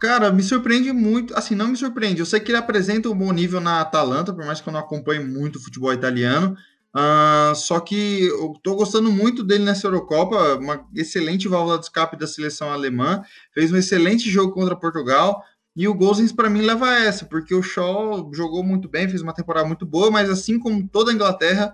Cara, 0.00 0.32
me 0.32 0.42
surpreende 0.42 0.92
muito. 0.92 1.36
Assim, 1.36 1.54
não 1.54 1.68
me 1.68 1.76
surpreende. 1.76 2.20
Eu 2.20 2.26
sei 2.26 2.40
que 2.40 2.50
ele 2.50 2.56
apresenta 2.58 3.10
um 3.10 3.14
bom 3.14 3.30
nível 3.32 3.60
na 3.60 3.82
Atalanta, 3.82 4.32
por 4.32 4.46
mais 4.46 4.60
que 4.60 4.68
eu 4.68 4.72
não 4.72 4.80
acompanhe 4.80 5.22
muito 5.22 5.56
o 5.56 5.62
futebol 5.62 5.92
italiano. 5.92 6.56
Uh, 6.92 7.54
só 7.54 7.78
que 7.78 8.22
eu 8.22 8.54
tô 8.64 8.74
gostando 8.74 9.12
muito 9.12 9.44
dele 9.44 9.62
nessa 9.62 9.86
Eurocopa, 9.86 10.56
uma 10.56 10.84
excelente 10.96 11.46
válvula 11.46 11.78
de 11.78 11.84
escape 11.84 12.16
da 12.16 12.26
seleção 12.26 12.72
alemã, 12.72 13.22
fez 13.54 13.70
um 13.70 13.76
excelente 13.76 14.28
jogo 14.28 14.52
contra 14.52 14.74
Portugal, 14.74 15.44
e 15.76 15.86
o 15.86 15.94
Gozens 15.94 16.32
para 16.32 16.50
mim 16.50 16.62
leva 16.62 16.92
essa, 16.92 17.26
porque 17.26 17.54
o 17.54 17.62
Shaw 17.62 18.28
jogou 18.34 18.64
muito 18.64 18.88
bem, 18.88 19.08
fez 19.08 19.22
uma 19.22 19.32
temporada 19.32 19.68
muito 19.68 19.86
boa, 19.86 20.10
mas 20.10 20.28
assim 20.28 20.58
como 20.58 20.88
toda 20.88 21.12
a 21.12 21.14
Inglaterra, 21.14 21.72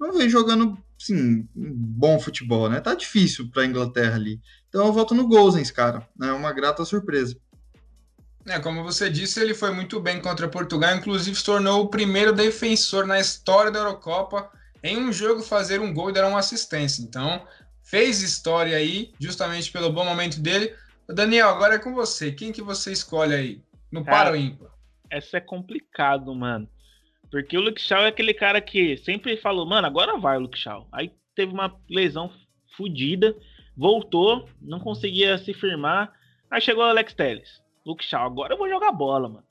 não 0.00 0.14
vem 0.14 0.30
jogando 0.30 0.78
sim, 0.98 1.46
bom 1.54 2.18
futebol, 2.18 2.70
né? 2.70 2.80
Tá 2.80 2.94
difícil 2.94 3.50
para 3.50 3.62
a 3.62 3.66
Inglaterra 3.66 4.14
ali. 4.14 4.40
Então 4.68 4.86
eu 4.86 4.92
voto 4.92 5.14
no 5.14 5.28
Gozens, 5.28 5.70
cara. 5.70 6.08
É 6.22 6.32
uma 6.32 6.52
grata 6.52 6.84
surpresa. 6.84 7.36
É, 8.46 8.58
como 8.58 8.82
você 8.82 9.08
disse, 9.08 9.40
ele 9.40 9.54
foi 9.54 9.70
muito 9.70 9.98
bem 9.98 10.20
contra 10.20 10.48
Portugal, 10.48 10.94
inclusive 10.94 11.36
se 11.36 11.44
tornou 11.44 11.82
o 11.82 11.88
primeiro 11.88 12.32
defensor 12.32 13.06
na 13.06 13.18
história 13.18 13.70
da 13.70 13.78
Eurocopa 13.78 14.50
em 14.82 14.98
um 14.98 15.10
jogo 15.10 15.42
fazer 15.42 15.80
um 15.80 15.94
gol 15.94 16.10
e 16.10 16.12
dar 16.12 16.28
uma 16.28 16.38
assistência. 16.38 17.02
Então, 17.02 17.42
fez 17.82 18.20
história 18.20 18.76
aí, 18.76 19.12
justamente 19.18 19.72
pelo 19.72 19.90
bom 19.90 20.04
momento 20.04 20.40
dele. 20.40 20.74
Daniel, 21.08 21.48
agora 21.48 21.76
é 21.76 21.78
com 21.78 21.94
você. 21.94 22.32
Quem 22.32 22.52
que 22.52 22.60
você 22.60 22.92
escolhe 22.92 23.34
aí? 23.34 23.62
No 23.90 24.04
para 24.04 24.30
ou 24.30 24.36
ímpar? 24.36 24.70
Essa 25.10 25.38
é 25.38 25.40
complicado, 25.40 26.34
mano. 26.34 26.68
Porque 27.30 27.56
o 27.56 27.60
Luke 27.60 27.80
Shaw 27.80 28.02
é 28.02 28.08
aquele 28.08 28.34
cara 28.34 28.60
que 28.60 28.96
sempre 28.98 29.36
falou, 29.38 29.66
mano, 29.66 29.86
agora 29.86 30.18
vai 30.18 30.36
o 30.36 30.40
Luke 30.40 30.58
Shaw. 30.58 30.86
Aí 30.92 31.10
teve 31.34 31.52
uma 31.52 31.74
lesão 31.88 32.30
fodida, 32.76 33.34
voltou, 33.76 34.48
não 34.60 34.78
conseguia 34.78 35.38
se 35.38 35.54
firmar. 35.54 36.12
Aí 36.50 36.60
chegou 36.60 36.84
o 36.84 36.88
Alex 36.88 37.14
Telles. 37.14 37.63
Luke 37.84 38.04
Shaw, 38.04 38.26
agora 38.26 38.54
eu 38.54 38.58
vou 38.58 38.68
jogar 38.68 38.92
bola, 38.92 39.28
mano. 39.28 39.44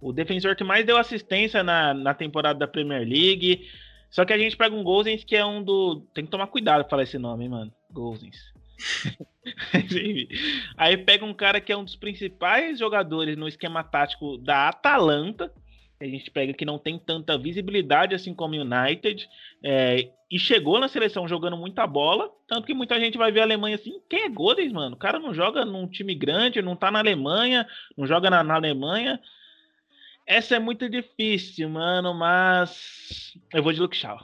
O 0.00 0.12
defensor 0.12 0.54
que 0.54 0.64
mais 0.64 0.84
deu 0.84 0.96
assistência 0.96 1.62
na, 1.62 1.92
na 1.94 2.14
temporada 2.14 2.58
da 2.58 2.68
Premier 2.68 3.06
League. 3.06 3.68
Só 4.10 4.24
que 4.24 4.32
a 4.32 4.38
gente 4.38 4.56
pega 4.56 4.74
um 4.74 4.84
Gozens 4.84 5.24
que 5.24 5.36
é 5.36 5.44
um 5.44 5.62
do. 5.62 6.00
Tem 6.14 6.24
que 6.24 6.30
tomar 6.30 6.46
cuidado 6.46 6.82
pra 6.82 6.90
falar 6.90 7.02
esse 7.02 7.18
nome, 7.18 7.44
hein, 7.44 7.50
mano. 7.50 7.72
Gozens. 7.90 8.36
Aí 10.76 10.96
pega 10.96 11.24
um 11.24 11.34
cara 11.34 11.60
que 11.60 11.72
é 11.72 11.76
um 11.76 11.84
dos 11.84 11.96
principais 11.96 12.78
jogadores 12.78 13.36
no 13.36 13.48
esquema 13.48 13.82
tático 13.82 14.38
da 14.38 14.68
Atalanta. 14.68 15.52
A 16.00 16.04
gente 16.04 16.30
pega 16.30 16.52
que 16.52 16.64
não 16.64 16.78
tem 16.78 16.96
tanta 16.96 17.36
visibilidade 17.36 18.14
assim 18.14 18.32
como 18.32 18.54
o 18.54 18.60
United. 18.60 19.28
É, 19.64 20.10
e 20.30 20.38
chegou 20.38 20.78
na 20.78 20.88
seleção 20.88 21.26
jogando 21.26 21.56
muita 21.56 21.86
bola. 21.86 22.30
Tanto 22.46 22.66
que 22.66 22.74
muita 22.74 23.00
gente 23.00 23.16
vai 23.16 23.32
ver 23.32 23.40
a 23.40 23.44
Alemanha 23.44 23.76
assim: 23.76 24.00
quem 24.08 24.24
é 24.24 24.28
Godens, 24.28 24.72
mano? 24.72 24.94
O 24.94 24.98
cara 24.98 25.18
não 25.18 25.32
joga 25.32 25.64
num 25.64 25.86
time 25.86 26.14
grande, 26.14 26.60
não 26.62 26.76
tá 26.76 26.90
na 26.90 26.98
Alemanha, 26.98 27.66
não 27.96 28.06
joga 28.06 28.28
na, 28.28 28.42
na 28.44 28.54
Alemanha. 28.54 29.20
Essa 30.26 30.56
é 30.56 30.58
muito 30.58 30.90
difícil, 30.90 31.70
mano, 31.70 32.12
mas 32.12 33.32
eu 33.54 33.62
vou 33.62 33.72
de 33.72 33.80
Luke 33.80 33.96
Shaw. 33.96 34.18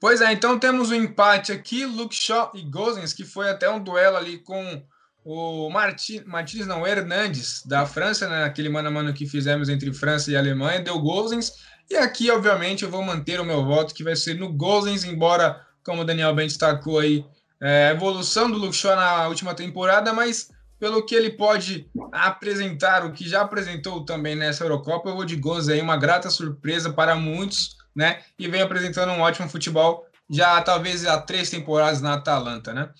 Pois 0.00 0.20
é, 0.22 0.32
então 0.32 0.58
temos 0.58 0.90
um 0.90 0.94
empate 0.94 1.52
aqui, 1.52 1.84
Luke 1.84 2.14
Shaw 2.14 2.52
e 2.54 2.62
Gozens, 2.62 3.12
que 3.12 3.24
foi 3.24 3.50
até 3.50 3.68
um 3.68 3.82
duelo 3.82 4.16
ali 4.16 4.38
com 4.38 4.82
o 5.24 5.70
Martin, 5.70 6.22
Martins, 6.26 6.66
não, 6.66 6.86
Hernandes, 6.86 7.62
da 7.64 7.86
França, 7.86 8.28
né, 8.28 8.40
naquele 8.40 8.68
mano 8.68 8.88
a 8.88 8.90
mano 8.90 9.14
que 9.14 9.26
fizemos 9.26 9.68
entre 9.68 9.92
França 9.92 10.30
e 10.30 10.36
Alemanha, 10.36 10.80
deu 10.80 10.98
Gozens. 10.98 11.52
E 11.90 11.96
aqui, 11.96 12.30
obviamente, 12.30 12.84
eu 12.84 12.90
vou 12.90 13.02
manter 13.02 13.40
o 13.40 13.44
meu 13.44 13.64
voto, 13.64 13.94
que 13.94 14.04
vai 14.04 14.16
ser 14.16 14.34
no 14.34 14.52
Gozens, 14.52 15.04
embora, 15.04 15.60
como 15.84 16.02
o 16.02 16.04
Daniel 16.04 16.34
bem 16.34 16.46
destacou 16.46 16.98
aí, 16.98 17.24
é, 17.60 17.88
a 17.88 17.90
evolução 17.92 18.50
do 18.50 18.58
Luke 18.58 18.82
na 18.84 19.28
última 19.28 19.54
temporada, 19.54 20.12
mas 20.12 20.50
pelo 20.78 21.04
que 21.04 21.14
ele 21.14 21.30
pode 21.30 21.88
apresentar, 22.12 23.06
o 23.06 23.12
que 23.12 23.28
já 23.28 23.42
apresentou 23.42 24.04
também 24.04 24.34
nessa 24.34 24.64
Eurocopa, 24.64 25.08
eu 25.08 25.14
vou 25.14 25.24
de 25.24 25.36
gols 25.36 25.68
aí, 25.68 25.80
uma 25.80 25.96
grata 25.96 26.28
surpresa 26.28 26.92
para 26.92 27.14
muitos, 27.14 27.76
né? 27.94 28.22
E 28.38 28.48
vem 28.48 28.60
apresentando 28.60 29.12
um 29.12 29.20
ótimo 29.20 29.48
futebol, 29.48 30.04
já 30.28 30.60
talvez 30.60 31.06
há 31.06 31.20
três 31.20 31.48
temporadas 31.48 32.02
na 32.02 32.14
Atalanta, 32.14 32.74
né? 32.74 32.90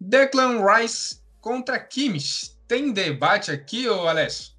Declan 0.00 0.64
Rice 0.64 1.20
contra 1.40 1.78
Kimmich. 1.78 2.52
Tem 2.66 2.92
debate 2.92 3.50
aqui, 3.50 3.88
ô 3.88 4.08
Alessio? 4.08 4.53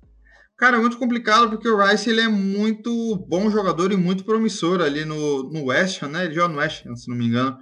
Cara, 0.57 0.77
é 0.77 0.79
muito 0.79 0.97
complicado 0.97 1.49
porque 1.49 1.67
o 1.67 1.77
Rice 1.77 2.09
ele 2.09 2.21
é 2.21 2.29
muito 2.29 3.17
bom 3.27 3.49
jogador 3.51 3.91
e 3.91 3.97
muito 3.97 4.23
promissor 4.23 4.81
ali 4.81 5.03
no, 5.03 5.43
no 5.51 5.65
West 5.65 6.01
Ham, 6.01 6.09
né? 6.09 6.25
Ele 6.25 6.33
joga 6.33 6.53
no 6.53 6.59
West 6.59 6.85
Ham, 6.85 6.95
se 6.95 7.09
não 7.09 7.17
me 7.17 7.25
engano. 7.25 7.57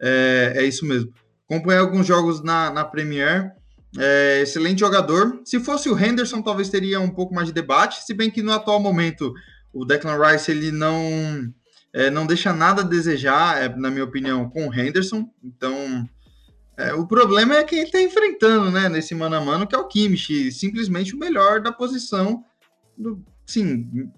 É, 0.00 0.54
é 0.56 0.64
isso 0.64 0.86
mesmo. 0.86 1.12
Acompanhei 1.48 1.80
alguns 1.80 2.06
jogos 2.06 2.42
na, 2.42 2.70
na 2.70 2.84
Premier 2.84 3.52
é, 3.98 4.40
excelente 4.42 4.80
jogador. 4.80 5.40
Se 5.44 5.60
fosse 5.60 5.88
o 5.88 5.98
Henderson, 5.98 6.42
talvez 6.42 6.68
teria 6.68 7.00
um 7.00 7.10
pouco 7.10 7.34
mais 7.34 7.48
de 7.48 7.54
debate, 7.54 8.04
se 8.04 8.14
bem 8.14 8.30
que 8.30 8.42
no 8.42 8.52
atual 8.52 8.80
momento 8.80 9.32
o 9.72 9.84
Declan 9.84 10.18
Rice 10.18 10.50
ele 10.50 10.72
não 10.72 11.52
é, 11.92 12.10
não 12.10 12.26
deixa 12.26 12.52
nada 12.52 12.82
a 12.82 12.84
desejar, 12.84 13.62
é, 13.62 13.68
na 13.68 13.90
minha 13.90 14.04
opinião, 14.04 14.48
com 14.48 14.68
o 14.68 14.74
Henderson. 14.74 15.28
Então, 15.42 16.08
é, 16.78 16.94
o 16.94 17.06
problema 17.06 17.56
é 17.56 17.64
quem 17.64 17.82
está 17.82 18.00
enfrentando, 18.00 18.70
né, 18.70 18.88
nesse 18.88 19.14
mano 19.14 19.34
a 19.34 19.40
mano, 19.40 19.66
que 19.66 19.74
é 19.74 19.78
o 19.78 19.88
Kimmich, 19.88 20.52
simplesmente 20.52 21.14
o 21.14 21.18
melhor 21.18 21.60
da 21.60 21.72
posição 21.72 22.44
do, 22.96 23.20
sim, 23.44 24.10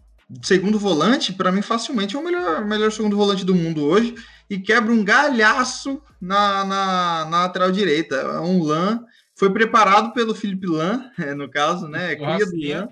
segundo 0.42 0.78
volante, 0.78 1.32
para 1.32 1.50
mim 1.50 1.62
facilmente 1.62 2.14
é 2.14 2.18
o 2.18 2.24
melhor, 2.24 2.64
melhor 2.66 2.92
segundo 2.92 3.16
volante 3.16 3.44
do 3.44 3.54
mundo 3.54 3.82
hoje 3.82 4.14
e 4.48 4.58
quebra 4.58 4.92
um 4.92 5.02
galhaço 5.02 6.02
na, 6.20 6.64
na, 6.64 7.24
na 7.24 7.38
lateral 7.44 7.72
direita, 7.72 8.16
é 8.16 8.40
um 8.40 8.62
LAN 8.62 9.04
foi 9.40 9.50
preparado 9.50 10.12
pelo 10.12 10.34
Felipe 10.34 10.66
Lan, 10.66 11.10
é, 11.18 11.34
no 11.34 11.48
caso, 11.48 11.88
né? 11.88 12.14
Cria 12.14 12.44
do 12.44 12.56
Lan. 12.56 12.88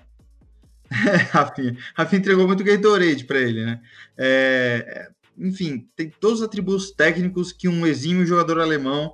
É, 0.89 1.15
Rafinha. 1.29 1.77
Rafinha 1.93 2.19
entregou 2.19 2.47
muito 2.47 2.63
Gatorade 2.63 3.23
para 3.23 3.39
ele, 3.39 3.63
né? 3.63 3.79
É, 4.17 5.09
enfim, 5.37 5.87
tem 5.95 6.11
todos 6.19 6.39
os 6.39 6.45
atributos 6.45 6.89
técnicos 6.89 7.51
que 7.51 7.67
um 7.67 7.85
exímio 7.85 8.25
jogador 8.25 8.59
alemão 8.59 9.13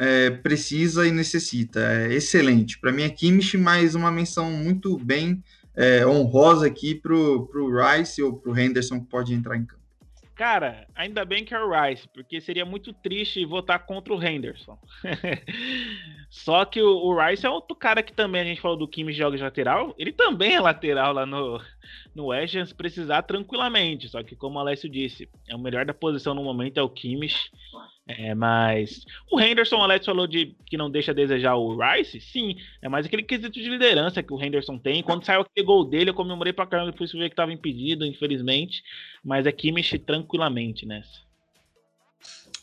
é, 0.00 0.30
precisa 0.30 1.06
e 1.06 1.12
necessita. 1.12 1.78
É 1.78 2.14
excelente. 2.14 2.78
Para 2.78 2.90
mim 2.90 3.02
é 3.02 3.10
Kimmich, 3.10 3.58
mais 3.58 3.94
uma 3.94 4.10
menção 4.10 4.50
muito 4.50 4.96
bem 4.96 5.44
é, 5.76 6.06
honrosa 6.06 6.66
aqui 6.66 6.94
pro, 6.94 7.46
pro 7.48 7.68
Rice 7.70 8.22
ou 8.22 8.32
pro 8.32 8.58
Henderson 8.58 9.00
que 9.00 9.06
pode 9.06 9.34
entrar 9.34 9.58
em 9.58 9.66
campo. 9.66 9.78
Cara, 10.34 10.86
ainda 10.94 11.22
bem 11.26 11.44
que 11.44 11.52
é 11.52 11.62
o 11.62 11.70
Rice, 11.70 12.08
porque 12.14 12.40
seria 12.40 12.64
muito 12.64 12.94
triste 12.94 13.44
votar 13.44 13.84
contra 13.84 14.14
o 14.14 14.24
Henderson. 14.24 14.78
Só 16.30 16.64
que 16.64 16.80
o, 16.80 16.96
o, 16.96 17.22
Rice 17.22 17.44
é 17.44 17.50
outro 17.50 17.76
cara 17.76 18.02
que 18.02 18.14
também 18.14 18.40
a 18.40 18.44
gente 18.44 18.60
falou 18.62 18.78
do 18.78 18.88
Kimmich 18.88 19.18
joga 19.18 19.36
de 19.36 19.42
lateral. 19.42 19.94
Ele 19.98 20.12
também 20.12 20.54
é 20.54 20.60
lateral 20.60 21.12
lá 21.12 21.26
no, 21.26 21.60
no 22.14 22.28
West 22.28 22.54
se 22.54 22.74
precisar 22.74 23.20
tranquilamente. 23.24 24.08
Só 24.08 24.22
que, 24.22 24.34
como 24.34 24.56
o 24.56 24.60
Alessio 24.60 24.88
disse, 24.88 25.28
é 25.46 25.54
o 25.54 25.58
melhor 25.58 25.84
da 25.84 25.92
posição 25.92 26.32
no 26.32 26.42
momento 26.42 26.78
é 26.78 26.82
o 26.82 26.88
Kimmich. 26.88 27.50
É, 28.18 28.34
mas 28.34 29.04
o 29.30 29.40
Henderson, 29.40 29.76
o 29.76 29.82
Alex 29.82 30.04
falou 30.04 30.26
de 30.26 30.56
que 30.66 30.76
não 30.76 30.90
deixa 30.90 31.12
a 31.12 31.14
desejar 31.14 31.54
o 31.54 31.78
Rice, 31.78 32.20
sim, 32.20 32.56
é 32.82 32.88
mais 32.88 33.06
aquele 33.06 33.22
quesito 33.22 33.52
de 33.52 33.68
liderança 33.68 34.22
que 34.22 34.32
o 34.32 34.42
Henderson 34.42 34.78
tem. 34.78 35.02
Quando 35.02 35.24
saiu 35.24 35.42
aquele 35.42 35.64
gol 35.64 35.84
dele, 35.84 36.10
eu 36.10 36.14
comemorei 36.14 36.52
pra 36.52 36.66
caramba, 36.66 36.90
depois 36.90 37.12
ver 37.12 37.30
que 37.30 37.36
tava 37.36 37.52
impedido, 37.52 38.04
infelizmente. 38.04 38.82
Mas 39.22 39.46
é 39.46 39.52
Kimmich 39.52 39.98
tranquilamente 40.00 40.84
nessa. 40.84 41.20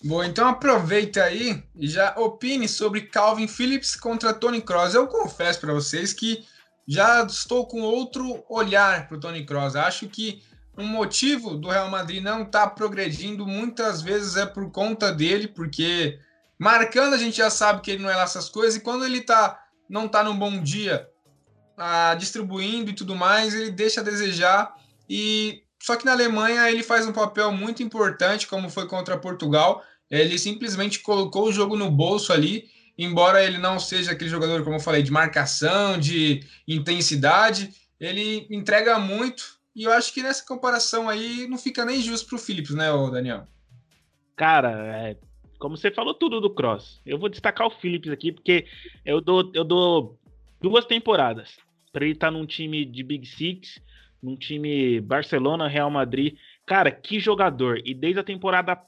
Bom, 0.04 0.24
então 0.24 0.48
aproveita 0.48 1.24
aí 1.24 1.64
e 1.76 1.88
já 1.88 2.14
opine 2.18 2.68
sobre 2.68 3.02
Calvin 3.02 3.48
Phillips 3.48 3.96
contra 3.96 4.34
Tony 4.34 4.62
Kroos. 4.62 4.94
Eu 4.94 5.08
confesso 5.08 5.60
para 5.60 5.74
vocês 5.74 6.14
que 6.14 6.44
já 6.88 7.24
estou 7.26 7.66
com 7.66 7.82
outro 7.82 8.44
olhar 8.50 9.08
para 9.08 9.18
o 9.18 9.20
Tony 9.20 9.46
Kroos. 9.46 9.76
Acho 9.76 10.08
que 10.08 10.42
um 10.78 10.86
motivo 10.86 11.56
do 11.56 11.70
Real 11.70 11.90
Madrid 11.90 12.22
não 12.22 12.44
estar 12.44 12.68
tá 12.68 12.70
progredindo 12.70 13.48
muitas 13.48 14.02
vezes 14.02 14.36
é 14.36 14.46
por 14.46 14.72
conta 14.72 15.12
dele, 15.12 15.48
porque 15.48 16.20
marcando 16.60 17.14
a 17.14 17.18
gente 17.18 17.38
já 17.38 17.50
sabe 17.50 17.82
que 17.82 17.92
ele 17.92 18.04
não 18.04 18.10
é 18.10 18.16
lá 18.16 18.24
essas 18.24 18.48
coisas 18.50 18.76
e 18.76 18.82
quando 18.82 19.06
ele 19.06 19.22
tá 19.22 19.64
não 19.90 20.08
tá 20.08 20.24
num 20.24 20.38
bom 20.38 20.62
dia, 20.62 21.08
ah, 21.78 22.14
distribuindo 22.16 22.92
e 22.92 22.94
tudo 22.94 23.16
mais, 23.16 23.54
ele 23.54 23.72
deixa 23.72 24.02
a 24.02 24.04
desejar 24.04 24.76
e 25.10 25.64
só 25.82 25.96
que 25.96 26.06
na 26.06 26.12
Alemanha 26.12 26.70
ele 26.70 26.84
faz 26.84 27.06
um 27.08 27.14
papel 27.14 27.52
muito 27.52 27.82
importante, 27.84 28.48
como 28.48 28.70
foi 28.70 28.88
contra 28.88 29.18
Portugal. 29.18 29.84
Ele 30.10 30.38
simplesmente 30.38 31.00
colocou 31.00 31.48
o 31.48 31.52
jogo 31.52 31.76
no 31.76 31.90
bolso 31.92 32.34
ali, 32.34 32.66
embora 32.98 33.44
ele 33.44 33.58
não 33.58 33.80
seja 33.80 34.12
aquele 34.12 34.30
jogador, 34.30 34.64
como 34.64 34.78
eu 34.78 34.82
falei, 34.82 35.04
de 35.04 35.12
marcação, 35.12 36.00
de 36.00 36.44
intensidade, 36.68 37.74
ele 38.00 38.48
entrega 38.50 38.98
muito. 39.00 39.57
E 39.78 39.84
eu 39.84 39.94
acho 39.94 40.12
que 40.12 40.24
nessa 40.24 40.44
comparação 40.44 41.08
aí 41.08 41.48
não 41.48 41.58
fica 41.58 41.86
nem 41.86 42.02
justo 42.02 42.28
para 42.28 42.36
o 42.36 42.40
Phillips, 42.40 42.74
né, 42.74 42.88
Daniel? 43.12 43.46
Cara, 44.36 44.72
é, 44.72 45.18
como 45.60 45.78
você 45.78 45.92
falou 45.92 46.16
tudo 46.16 46.42
do 46.42 46.50
Cross, 46.50 47.00
eu 47.06 47.20
vou 47.20 47.30
destacar 47.30 47.68
o 47.68 47.70
Phillips 47.72 48.12
aqui, 48.12 48.32
porque 48.32 48.66
eu 49.06 49.22
dou, 49.22 49.52
eu 49.54 49.64
dou 49.64 50.20
duas 50.60 50.84
temporadas 50.86 51.58
para 51.94 52.06
ele 52.06 52.16
estar 52.16 52.28
tá 52.28 52.32
num 52.32 52.48
time 52.48 52.84
de 52.86 53.04
Big 53.04 53.28
Six 53.28 53.80
num 54.22 54.36
time 54.36 55.00
Barcelona, 55.00 55.68
Real 55.68 55.92
Madrid. 55.92 56.36
Cara, 56.66 56.92
que 56.92 57.20
jogador! 57.20 57.80
E 57.86 57.94
desde 57.94 58.20
a 58.20 58.24
temporada 58.24 58.82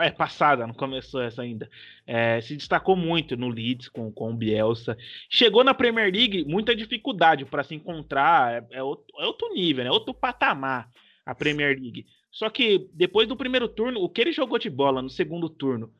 é, 0.00 0.10
passada, 0.10 0.66
não 0.66 0.74
começou 0.74 1.22
essa 1.22 1.42
ainda. 1.42 1.70
É, 2.06 2.40
se 2.40 2.56
destacou 2.56 2.96
muito 2.96 3.36
no 3.36 3.48
Leeds 3.48 3.88
com, 3.88 4.10
com 4.12 4.30
o 4.30 4.36
Bielsa. 4.36 4.96
Chegou 5.30 5.62
na 5.62 5.74
Premier 5.74 6.12
League, 6.12 6.44
muita 6.44 6.74
dificuldade 6.74 7.44
para 7.44 7.62
se 7.62 7.74
encontrar. 7.74 8.54
É, 8.54 8.78
é, 8.78 8.82
outro, 8.82 9.06
é 9.18 9.26
outro 9.26 9.52
nível, 9.54 9.84
né? 9.84 9.90
Outro 9.90 10.12
patamar 10.12 10.90
a 11.24 11.34
Premier 11.34 11.78
League. 11.78 12.06
Só 12.30 12.50
que 12.50 12.88
depois 12.92 13.28
do 13.28 13.36
primeiro 13.36 13.68
turno, 13.68 14.00
o 14.00 14.08
que 14.08 14.20
ele 14.20 14.32
jogou 14.32 14.58
de 14.58 14.70
bola 14.70 15.00
no 15.00 15.10
segundo 15.10 15.48
turno, 15.48 15.92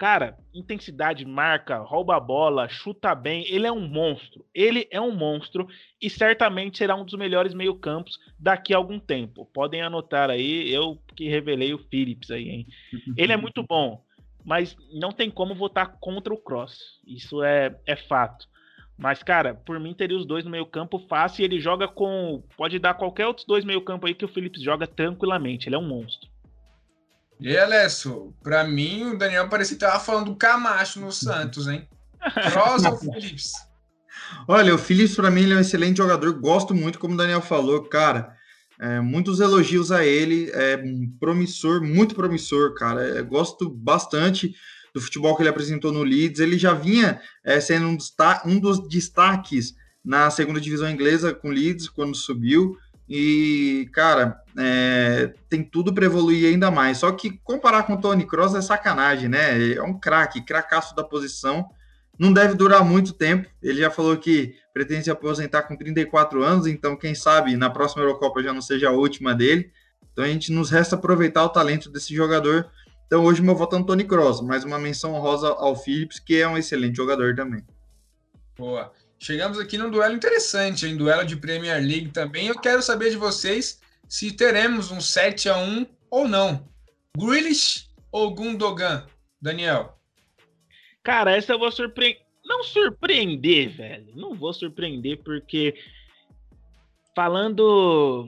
Cara, 0.00 0.34
intensidade, 0.54 1.26
marca, 1.26 1.76
rouba 1.76 2.16
a 2.16 2.20
bola, 2.20 2.66
chuta 2.70 3.14
bem. 3.14 3.44
Ele 3.46 3.66
é 3.66 3.70
um 3.70 3.86
monstro. 3.86 4.46
Ele 4.54 4.88
é 4.90 4.98
um 4.98 5.14
monstro 5.14 5.68
e 6.00 6.08
certamente 6.08 6.78
será 6.78 6.96
um 6.96 7.04
dos 7.04 7.18
melhores 7.18 7.52
meio-campos 7.52 8.18
daqui 8.38 8.72
a 8.72 8.78
algum 8.78 8.98
tempo. 8.98 9.44
Podem 9.52 9.82
anotar 9.82 10.30
aí, 10.30 10.72
eu 10.72 10.98
que 11.14 11.28
revelei 11.28 11.74
o 11.74 11.78
Phillips 11.90 12.30
aí, 12.30 12.48
hein? 12.48 12.66
Ele 13.14 13.30
é 13.30 13.36
muito 13.36 13.62
bom, 13.62 14.02
mas 14.42 14.74
não 14.90 15.12
tem 15.12 15.30
como 15.30 15.54
votar 15.54 15.98
contra 16.00 16.32
o 16.32 16.38
Cross. 16.38 16.98
Isso 17.06 17.42
é, 17.42 17.78
é 17.84 17.94
fato. 17.94 18.48
Mas, 18.96 19.22
cara, 19.22 19.52
por 19.52 19.78
mim 19.78 19.92
teria 19.92 20.16
os 20.16 20.24
dois 20.24 20.46
no 20.46 20.50
meio-campo 20.50 20.98
fácil 21.10 21.42
e 21.42 21.44
ele 21.44 21.60
joga 21.60 21.86
com. 21.86 22.42
Pode 22.56 22.78
dar 22.78 22.94
qualquer 22.94 23.26
outros 23.26 23.44
dois 23.44 23.66
meio-campo 23.66 24.06
aí 24.06 24.14
que 24.14 24.24
o 24.24 24.28
Phillips 24.28 24.62
joga 24.62 24.86
tranquilamente. 24.86 25.68
Ele 25.68 25.76
é 25.76 25.78
um 25.78 25.86
monstro. 25.86 26.29
E 27.40 27.48
aí, 27.48 27.58
Alessio, 27.58 28.34
pra 28.42 28.64
mim 28.64 29.04
o 29.04 29.18
Daniel 29.18 29.48
parecia 29.48 29.74
que 29.74 29.80
tava 29.80 29.98
falando 29.98 30.26
do 30.26 30.36
Camacho 30.36 31.00
no 31.00 31.10
Santos, 31.10 31.66
hein? 31.66 31.88
Cross 32.52 32.84
ou 32.84 32.98
Phillips? 32.98 33.52
Olha, 34.46 34.74
o 34.74 34.78
Phillips 34.78 35.16
para 35.16 35.30
mim 35.30 35.42
ele 35.42 35.54
é 35.54 35.56
um 35.56 35.60
excelente 35.60 35.96
jogador, 35.96 36.32
gosto 36.38 36.74
muito, 36.74 36.98
como 36.98 37.14
o 37.14 37.16
Daniel 37.16 37.40
falou, 37.40 37.82
cara. 37.84 38.36
É, 38.78 39.00
muitos 39.00 39.40
elogios 39.40 39.90
a 39.90 40.04
ele, 40.04 40.50
é 40.52 40.82
promissor, 41.18 41.82
muito 41.82 42.14
promissor, 42.14 42.74
cara. 42.74 43.18
É, 43.18 43.22
gosto 43.22 43.70
bastante 43.70 44.54
do 44.94 45.00
futebol 45.00 45.34
que 45.34 45.42
ele 45.42 45.48
apresentou 45.48 45.92
no 45.92 46.02
Leeds. 46.02 46.40
Ele 46.40 46.58
já 46.58 46.74
vinha 46.74 47.20
é, 47.44 47.60
sendo 47.60 47.86
um, 47.86 47.98
um 48.46 48.58
dos 48.58 48.86
destaques 48.88 49.74
na 50.04 50.30
segunda 50.30 50.60
divisão 50.60 50.90
inglesa 50.90 51.34
com 51.34 51.48
o 51.48 51.52
Leeds 51.52 51.88
quando 51.88 52.14
subiu. 52.14 52.76
E, 53.12 53.90
cara, 53.92 54.40
é, 54.56 55.34
tem 55.48 55.64
tudo 55.64 55.92
para 55.92 56.04
evoluir 56.04 56.48
ainda 56.48 56.70
mais. 56.70 56.98
Só 56.98 57.10
que 57.10 57.40
comparar 57.42 57.82
com 57.82 57.94
o 57.94 58.00
Tony 58.00 58.24
Cross 58.24 58.54
é 58.54 58.62
sacanagem, 58.62 59.28
né? 59.28 59.72
É 59.72 59.82
um 59.82 59.98
craque, 59.98 60.40
cracaço 60.40 60.94
da 60.94 61.02
posição. 61.02 61.68
Não 62.16 62.32
deve 62.32 62.54
durar 62.54 62.84
muito 62.84 63.12
tempo. 63.12 63.50
Ele 63.60 63.80
já 63.80 63.90
falou 63.90 64.16
que 64.16 64.54
pretende 64.72 65.04
se 65.04 65.10
aposentar 65.10 65.62
com 65.62 65.76
34 65.76 66.40
anos, 66.44 66.68
então 66.68 66.96
quem 66.96 67.12
sabe 67.12 67.56
na 67.56 67.68
próxima 67.68 68.04
Eurocopa 68.04 68.44
já 68.44 68.52
não 68.52 68.62
seja 68.62 68.90
a 68.90 68.92
última 68.92 69.34
dele. 69.34 69.72
Então 70.12 70.24
a 70.24 70.28
gente 70.28 70.52
nos 70.52 70.70
resta 70.70 70.94
aproveitar 70.94 71.42
o 71.42 71.48
talento 71.48 71.90
desse 71.90 72.14
jogador. 72.14 72.70
Então 73.08 73.24
hoje 73.24 73.42
meu 73.42 73.56
voto 73.56 73.74
é 73.74 73.78
no 73.80 73.86
Tony 73.86 74.04
Cross, 74.04 74.40
mais 74.40 74.62
uma 74.62 74.78
menção 74.78 75.14
honrosa 75.14 75.48
ao 75.48 75.74
Phillips, 75.74 76.20
que 76.20 76.40
é 76.40 76.46
um 76.46 76.56
excelente 76.56 76.96
jogador 76.96 77.34
também. 77.34 77.64
Boa. 78.56 78.92
Chegamos 79.22 79.58
aqui 79.58 79.76
num 79.76 79.90
duelo 79.90 80.14
interessante, 80.14 80.86
em 80.86 80.96
duelo 80.96 81.26
de 81.26 81.36
Premier 81.36 81.78
League 81.78 82.08
também. 82.08 82.46
Eu 82.46 82.58
quero 82.58 82.80
saber 82.80 83.10
de 83.10 83.18
vocês 83.18 83.78
se 84.08 84.34
teremos 84.34 84.90
um 84.90 84.98
7 84.98 85.46
a 85.50 85.58
1 85.58 85.86
ou 86.10 86.26
não. 86.26 86.66
Grealish 87.14 87.90
ou 88.10 88.34
Gundogan, 88.34 89.06
Daniel? 89.40 89.98
Cara, 91.02 91.36
essa 91.36 91.52
eu 91.52 91.58
vou 91.58 91.70
surpreender. 91.70 92.22
Não 92.42 92.64
surpreender, 92.64 93.76
velho. 93.76 94.16
Não 94.16 94.34
vou 94.34 94.54
surpreender, 94.54 95.22
porque 95.22 95.74
falando. 97.14 98.26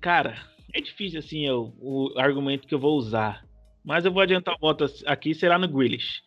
Cara, 0.00 0.44
é 0.74 0.80
difícil 0.80 1.20
assim 1.20 1.48
o, 1.50 1.72
o 1.78 2.18
argumento 2.18 2.66
que 2.66 2.74
eu 2.74 2.80
vou 2.80 2.98
usar. 2.98 3.46
Mas 3.84 4.04
eu 4.04 4.12
vou 4.12 4.20
adiantar 4.20 4.56
o 4.56 4.60
voto 4.60 4.86
aqui, 5.06 5.36
será 5.36 5.56
no 5.56 5.68
Grealish 5.68 6.20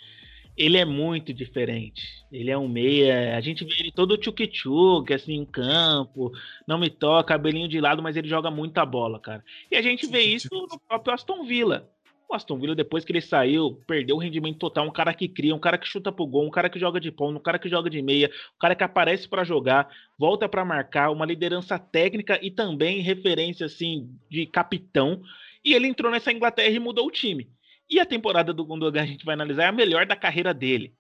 ele 0.58 0.78
é 0.78 0.86
muito 0.86 1.34
diferente. 1.34 2.26
Ele 2.32 2.50
é 2.50 2.58
um 2.58 2.68
meia. 2.68 3.38
A 3.38 3.42
gente 3.42 3.66
vê 3.66 3.74
ele 3.80 3.92
todo 3.92 4.18
tchuk-tchuk, 4.18 5.14
assim, 5.14 5.34
em 5.34 5.46
campo. 5.46 6.32
Não 6.68 6.78
me 6.78 6.90
toca, 6.90 7.34
cabelinho 7.34 7.68
de 7.68 7.80
lado, 7.82 8.02
mas 8.02 8.16
ele 8.16 8.28
joga 8.28 8.50
muita 8.50 8.86
bola, 8.86 9.20
cara. 9.20 9.44
E 9.70 9.76
a 9.76 9.82
gente 9.82 10.08
vê 10.08 10.22
isso 10.22 10.50
no 10.52 10.80
próprio 10.88 11.14
Aston 11.14 11.44
Villa. 11.44 11.90
O 12.28 12.34
Aston 12.34 12.58
Villa, 12.58 12.74
depois 12.74 13.06
que 13.06 13.12
ele 13.12 13.22
saiu, 13.22 13.80
perdeu 13.86 14.16
o 14.16 14.20
rendimento 14.20 14.58
total. 14.58 14.88
Um 14.88 14.92
cara 14.92 15.14
que 15.14 15.28
cria, 15.28 15.54
um 15.54 15.60
cara 15.60 15.78
que 15.78 15.88
chuta 15.88 16.12
pro 16.12 16.26
gol, 16.26 16.48
um 16.48 16.52
cara 16.52 16.70
que 16.70 16.80
joga 16.80 17.00
de 17.00 17.12
ponto, 17.12 17.38
um 17.38 17.44
cara 17.44 17.60
que 17.60 17.70
joga 17.70 17.90
de 17.90 18.02
meia, 18.02 18.32
um 18.56 18.60
cara 18.60 18.76
que 18.76 18.84
aparece 18.84 19.28
para 19.28 19.44
jogar, 19.44 19.90
volta 20.18 20.50
para 20.50 20.66
marcar, 20.66 21.12
uma 21.12 21.26
liderança 21.26 21.78
técnica 21.78 22.40
e 22.42 22.50
também 22.50 23.02
referência, 23.02 23.66
assim, 23.66 24.10
de 24.30 24.46
capitão. 24.46 25.22
E 25.64 25.74
ele 25.74 25.88
entrou 25.88 26.12
nessa 26.12 26.32
Inglaterra 26.32 26.74
e 26.74 26.80
mudou 26.80 27.08
o 27.08 27.12
time. 27.12 27.48
E 27.90 28.00
a 28.00 28.06
temporada 28.06 28.54
do 28.54 28.66
Gundogan 28.66 29.04
a 29.04 29.06
gente 29.06 29.26
vai 29.26 29.34
analisar 29.34 29.64
é 29.64 29.68
a 29.68 29.72
melhor 29.72 30.06
da 30.06 30.16
carreira 30.16 30.54
dele, 30.54 30.94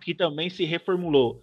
que 0.00 0.14
também 0.14 0.50
se 0.50 0.64
reformulou. 0.64 1.40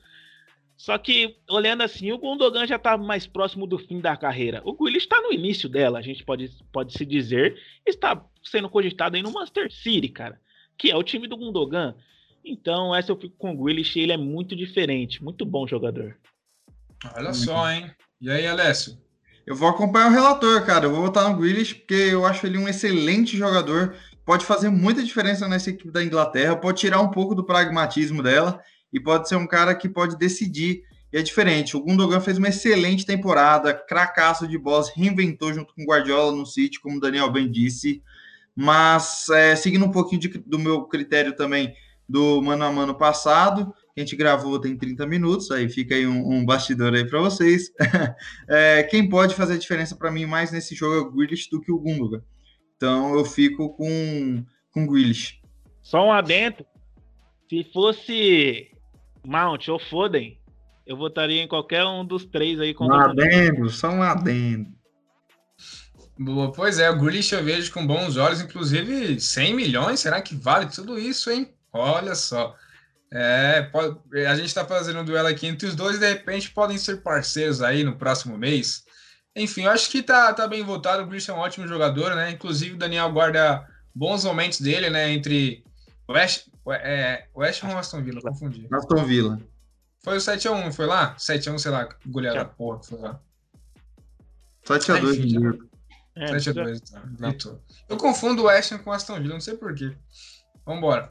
Só 0.76 0.98
que, 0.98 1.38
olhando 1.50 1.82
assim, 1.82 2.12
o 2.12 2.18
Gundogan 2.18 2.66
já 2.66 2.76
está 2.76 2.98
mais 2.98 3.26
próximo 3.26 3.66
do 3.66 3.78
fim 3.78 4.02
da 4.02 4.18
carreira. 4.18 4.62
O 4.66 4.74
Grealish 4.74 5.06
está 5.06 5.22
no 5.22 5.32
início 5.32 5.70
dela, 5.70 6.00
a 6.00 6.02
gente 6.02 6.24
pode, 6.24 6.50
pode 6.72 6.94
se 6.94 7.06
dizer. 7.06 7.58
Está 7.86 8.24
sendo 8.44 8.70
cogitado 8.70 9.16
aí 9.16 9.22
no 9.22 9.32
Master 9.32 9.72
City, 9.72 10.10
cara, 10.10 10.40
que 10.78 10.92
é 10.92 10.96
o 10.96 11.04
time 11.04 11.28
do 11.28 11.38
Gundogan. 11.38 11.96
Então, 12.44 12.94
essa 12.94 13.12
eu 13.12 13.16
fico 13.16 13.36
com 13.38 13.52
o 13.52 13.64
Grealish, 13.64 13.98
ele 13.98 14.12
é 14.12 14.18
muito 14.18 14.56
diferente, 14.56 15.24
muito 15.24 15.46
bom 15.46 15.66
jogador. 15.66 16.18
Olha 17.16 17.34
só, 17.34 17.72
hein? 17.72 17.90
E 18.20 18.30
aí, 18.30 18.46
Alessio? 18.46 18.98
Eu 19.46 19.56
vou 19.56 19.68
acompanhar 19.70 20.08
o 20.08 20.14
relator, 20.14 20.66
cara. 20.66 20.86
Eu 20.86 20.92
vou 20.92 21.02
votar 21.02 21.30
no 21.30 21.38
Grealish 21.38 21.76
porque 21.76 21.94
eu 21.94 22.26
acho 22.26 22.46
ele 22.46 22.58
um 22.58 22.68
excelente 22.68 23.38
jogador 23.38 23.96
pode 24.26 24.46
fazer 24.46 24.70
muita 24.70 25.04
diferença 25.04 25.48
nessa 25.48 25.70
equipe 25.70 25.92
da 25.92 26.04
Inglaterra, 26.04 26.56
pode 26.56 26.80
tirar 26.80 27.02
um 27.02 27.12
pouco 27.12 27.36
do 27.36 27.44
pragmatismo 27.44 28.24
dela 28.24 28.60
e 28.92 29.00
pode 29.00 29.28
ser 29.28 29.36
um 29.36 29.48
cara 29.48 29.76
que 29.76 29.90
pode 29.90 30.18
decidir. 30.18 30.84
E 31.12 31.18
é 31.18 31.22
diferente. 31.22 31.78
O 31.78 31.82
Gundogan 31.82 32.20
fez 32.20 32.38
uma 32.38 32.50
excelente 32.50 33.06
temporada, 33.06 33.74
cracaço 33.74 34.48
de 34.48 34.58
boss, 34.58 34.92
reinventou 34.96 35.54
junto 35.54 35.74
com 35.76 35.86
Guardiola 35.86 36.36
no 36.36 36.46
City, 36.46 36.80
como 36.80 36.98
o 36.98 37.00
Daniel 37.00 37.32
bem 37.32 37.52
disse. 37.52 38.02
Mas 38.56 39.30
é, 39.30 39.56
seguindo 39.56 39.86
um 39.86 39.92
pouquinho 39.92 40.22
de, 40.22 40.28
do 40.28 40.58
meu 40.58 40.84
critério 40.84 41.36
também 41.36 41.74
do 42.08 42.42
mano 42.42 42.66
a 42.66 42.72
mano 42.72 42.96
passado, 42.96 43.74
que 43.94 44.02
a 44.02 44.04
gente 44.04 44.16
gravou 44.16 44.60
tem 44.60 44.76
30 44.76 45.06
minutos, 45.08 45.50
aí 45.52 45.70
fica 45.70 45.96
aí 45.96 46.06
um, 46.06 46.34
um 46.34 46.46
bastidor 46.46 46.94
aí 46.94 47.06
para 47.06 47.20
vocês. 47.20 47.72
é, 48.50 48.84
quem 48.84 49.08
pode 49.08 49.36
fazer 49.36 49.54
a 49.54 49.58
diferença 49.58 49.96
para 49.96 50.12
mim 50.12 50.26
mais 50.26 50.52
nesse 50.52 50.76
jogo 50.76 50.96
é 50.96 51.00
o 51.00 51.12
Grealish 51.12 51.50
do 51.50 51.62
que 51.62 51.72
o 51.72 51.80
Gundogan. 51.80 52.22
Então 52.76 53.16
eu 53.16 53.26
fico 53.26 53.76
com, 53.76 54.44
com 54.72 54.88
Grealish. 54.88 55.40
Só 55.82 56.06
um 56.06 56.12
adendo. 56.12 56.66
Se 57.50 57.64
fosse 57.72 58.72
Mount 59.26 59.68
ou 59.68 59.80
Foden, 59.80 60.40
eu 60.86 60.98
votaria 60.98 61.42
em 61.42 61.48
qualquer 61.48 61.86
um 61.86 62.06
dos 62.06 62.26
três 62.26 62.60
aí. 62.60 62.76
Um 62.80 62.94
adendo, 62.94 63.70
só 63.70 63.90
um 63.90 64.02
adendo. 64.02 64.72
Boa, 66.18 66.52
pois 66.52 66.80
é, 66.80 66.90
o 66.90 67.00
Grealish 67.00 67.34
eu 67.34 67.44
vejo 67.44 67.72
com 67.72 67.86
bons 67.86 68.18
olhos, 68.18 68.42
inclusive 68.42 69.20
100 69.20 69.56
milhões, 69.56 70.00
será 70.00 70.22
que 70.22 70.36
vale 70.36 70.68
tudo 70.68 71.00
isso, 71.00 71.32
hein? 71.32 71.52
Olha 71.72 72.14
só. 72.14 72.56
É, 73.12 73.62
pode, 73.64 73.98
a 74.26 74.36
gente 74.36 74.48
está 74.48 74.66
fazendo 74.66 75.00
um 75.00 75.06
duelo 75.06 75.28
aqui 75.28 75.48
entre 75.48 75.68
os 75.68 75.76
dois, 75.76 76.00
de 76.00 76.08
repente 76.08 76.52
podem 76.52 76.78
ser 76.78 77.02
parceiros 77.02 77.62
aí 77.62 77.84
no 77.84 77.96
próximo 77.96 78.38
mês. 78.38 78.84
Enfim, 79.36 79.64
eu 79.64 79.72
acho 79.72 79.90
que 79.90 80.04
tá, 80.04 80.32
tá 80.34 80.48
bem 80.48 80.64
votado. 80.64 81.04
O 81.04 81.06
Bruce 81.06 81.30
é 81.30 81.34
um 81.34 81.40
ótimo 81.40 81.68
jogador, 81.68 82.16
né? 82.16 82.32
Inclusive, 82.32 82.76
o 82.76 82.78
Daniel 82.78 83.12
guarda 83.12 83.68
bons 83.94 84.24
momentos 84.24 84.62
dele, 84.62 84.90
né? 84.90 85.12
Entre 85.12 85.64
West, 86.08 86.48
é, 86.70 87.26
West 87.36 87.64
ou 87.64 87.78
Aston 87.78 88.04
Villa? 88.04 88.22
Confundi. 88.22 88.68
Aston 88.72 89.06
Villa. 89.06 89.40
Foi 90.04 90.18
o 90.18 90.20
7x1, 90.20 90.74
foi 90.74 90.86
lá? 90.86 91.16
7x1, 91.16 91.58
sei 91.58 91.72
lá, 91.72 91.90
goleada 92.06 92.40
da 92.40 92.46
porra, 92.46 92.84
foi 92.84 93.00
lá. 93.00 93.20
7x2, 94.66 95.60
é, 96.16 96.26
7x2, 96.26 96.82
tá. 96.92 97.56
Eu 97.90 97.98
confundo 97.98 98.44
o 98.44 98.46
West 98.46 98.78
com 98.80 98.90
o 98.90 98.94
Aston 98.94 99.20
Villa, 99.20 99.34
não 99.34 99.42
sei 99.42 99.56
porquê. 99.56 99.96
Vambora. 100.66 101.10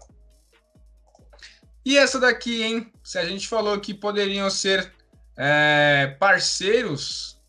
E 1.85 1.99
essa 1.99 2.21
daqui, 2.21 2.63
hein? 2.63 2.93
Se 3.03 3.19
a 3.19 3.25
gente 3.25 3.49
falou 3.49 3.81
que 3.81 3.93
poderiam 3.93 4.49
ser 4.49 4.93
é, 5.37 6.17
parceiros 6.21 7.42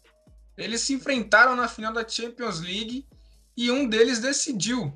eles 0.58 0.82
se 0.82 0.94
enfrentaram 0.94 1.56
na 1.56 1.68
final 1.68 1.94
da 1.94 2.08
Champions 2.08 2.62
League 2.62 3.06
e 3.56 3.72
um 3.72 3.88
deles 3.88 4.20
decidiu. 4.20 4.94